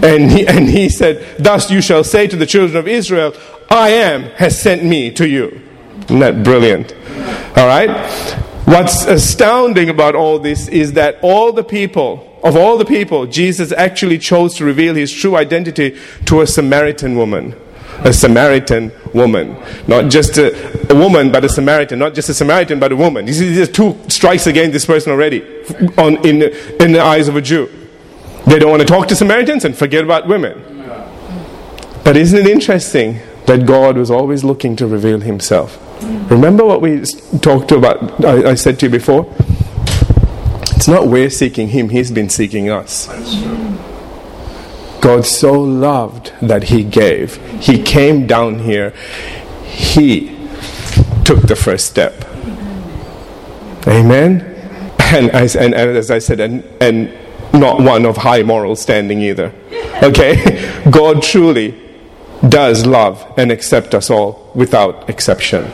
And 0.02 0.30
he, 0.30 0.46
and 0.46 0.68
he 0.68 0.88
said, 0.88 1.36
Thus 1.38 1.70
you 1.70 1.82
shall 1.82 2.04
say 2.04 2.26
to 2.26 2.36
the 2.36 2.46
children 2.46 2.76
of 2.76 2.88
Israel, 2.88 3.34
I 3.68 3.90
am 3.90 4.22
has 4.36 4.60
sent 4.60 4.84
me 4.84 5.10
to 5.12 5.28
you. 5.28 5.60
Isn't 6.04 6.20
that 6.20 6.42
brilliant? 6.42 6.94
All 7.56 7.66
right? 7.66 7.90
What's 8.64 9.04
astounding 9.04 9.90
about 9.90 10.14
all 10.14 10.38
this 10.38 10.68
is 10.68 10.94
that 10.94 11.18
all 11.22 11.52
the 11.52 11.64
people, 11.64 12.29
of 12.42 12.56
all 12.56 12.78
the 12.78 12.84
people, 12.84 13.26
Jesus 13.26 13.72
actually 13.72 14.18
chose 14.18 14.54
to 14.56 14.64
reveal 14.64 14.94
his 14.94 15.12
true 15.12 15.36
identity 15.36 15.98
to 16.26 16.40
a 16.40 16.46
Samaritan 16.46 17.16
woman. 17.16 17.54
A 18.04 18.12
Samaritan 18.12 18.92
woman. 19.12 19.56
Not 19.86 20.10
just 20.10 20.38
a, 20.38 20.90
a 20.90 20.94
woman, 20.94 21.30
but 21.30 21.44
a 21.44 21.48
Samaritan. 21.48 21.98
Not 21.98 22.14
just 22.14 22.30
a 22.30 22.34
Samaritan, 22.34 22.80
but 22.80 22.92
a 22.92 22.96
woman. 22.96 23.26
You 23.26 23.34
see, 23.34 23.52
there's 23.52 23.68
two 23.68 23.98
strikes 24.08 24.46
against 24.46 24.72
this 24.72 24.86
person 24.86 25.12
already 25.12 25.42
on, 25.98 26.24
in, 26.26 26.42
in 26.80 26.92
the 26.92 27.00
eyes 27.00 27.28
of 27.28 27.36
a 27.36 27.42
Jew. 27.42 27.68
They 28.46 28.58
don't 28.58 28.70
want 28.70 28.80
to 28.80 28.88
talk 28.88 29.06
to 29.08 29.16
Samaritans 29.16 29.66
and 29.66 29.76
forget 29.76 30.02
about 30.02 30.26
women. 30.26 30.64
But 32.04 32.16
isn't 32.16 32.38
it 32.38 32.46
interesting 32.46 33.20
that 33.46 33.66
God 33.66 33.98
was 33.98 34.10
always 34.10 34.44
looking 34.44 34.76
to 34.76 34.86
reveal 34.86 35.20
himself? 35.20 35.78
Remember 36.30 36.64
what 36.64 36.80
we 36.80 37.04
talked 37.42 37.72
about, 37.72 38.24
I, 38.24 38.50
I 38.50 38.54
said 38.54 38.78
to 38.80 38.86
you 38.86 38.90
before? 38.90 39.30
It's 40.80 40.88
not 40.88 41.08
we're 41.08 41.28
seeking 41.28 41.68
him, 41.68 41.90
he's 41.90 42.10
been 42.10 42.30
seeking 42.30 42.70
us. 42.70 43.06
God 45.02 45.26
so 45.26 45.60
loved 45.60 46.32
that 46.40 46.64
he 46.64 46.84
gave. 46.84 47.36
He 47.60 47.82
came 47.82 48.26
down 48.26 48.60
here. 48.60 48.94
He 49.66 50.34
took 51.26 51.42
the 51.42 51.54
first 51.54 51.84
step. 51.84 52.24
Amen? 53.86 54.40
And 55.12 55.30
as, 55.32 55.54
and 55.54 55.74
as 55.74 56.10
I 56.10 56.18
said, 56.18 56.40
and, 56.40 56.64
and 56.80 57.12
not 57.52 57.82
one 57.82 58.06
of 58.06 58.16
high 58.16 58.42
moral 58.42 58.74
standing 58.74 59.20
either. 59.20 59.52
Okay? 60.02 60.82
God 60.90 61.22
truly 61.22 61.78
does 62.48 62.86
love 62.86 63.30
and 63.36 63.52
accept 63.52 63.94
us 63.94 64.08
all 64.08 64.50
without 64.54 65.10
exception. 65.10 65.70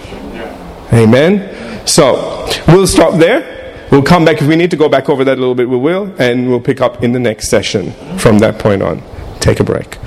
Amen? 0.92 1.86
So, 1.86 2.50
we'll 2.66 2.88
stop 2.88 3.20
there. 3.20 3.55
We'll 3.90 4.02
come 4.02 4.24
back. 4.24 4.42
If 4.42 4.48
we 4.48 4.56
need 4.56 4.70
to 4.72 4.76
go 4.76 4.88
back 4.88 5.08
over 5.08 5.24
that 5.24 5.38
a 5.38 5.40
little 5.40 5.54
bit, 5.54 5.68
we 5.68 5.76
will. 5.76 6.14
And 6.18 6.48
we'll 6.48 6.60
pick 6.60 6.80
up 6.80 7.04
in 7.04 7.12
the 7.12 7.20
next 7.20 7.48
session 7.48 7.92
from 8.18 8.38
that 8.40 8.58
point 8.58 8.82
on. 8.82 9.02
Take 9.40 9.60
a 9.60 9.64
break. 9.64 9.98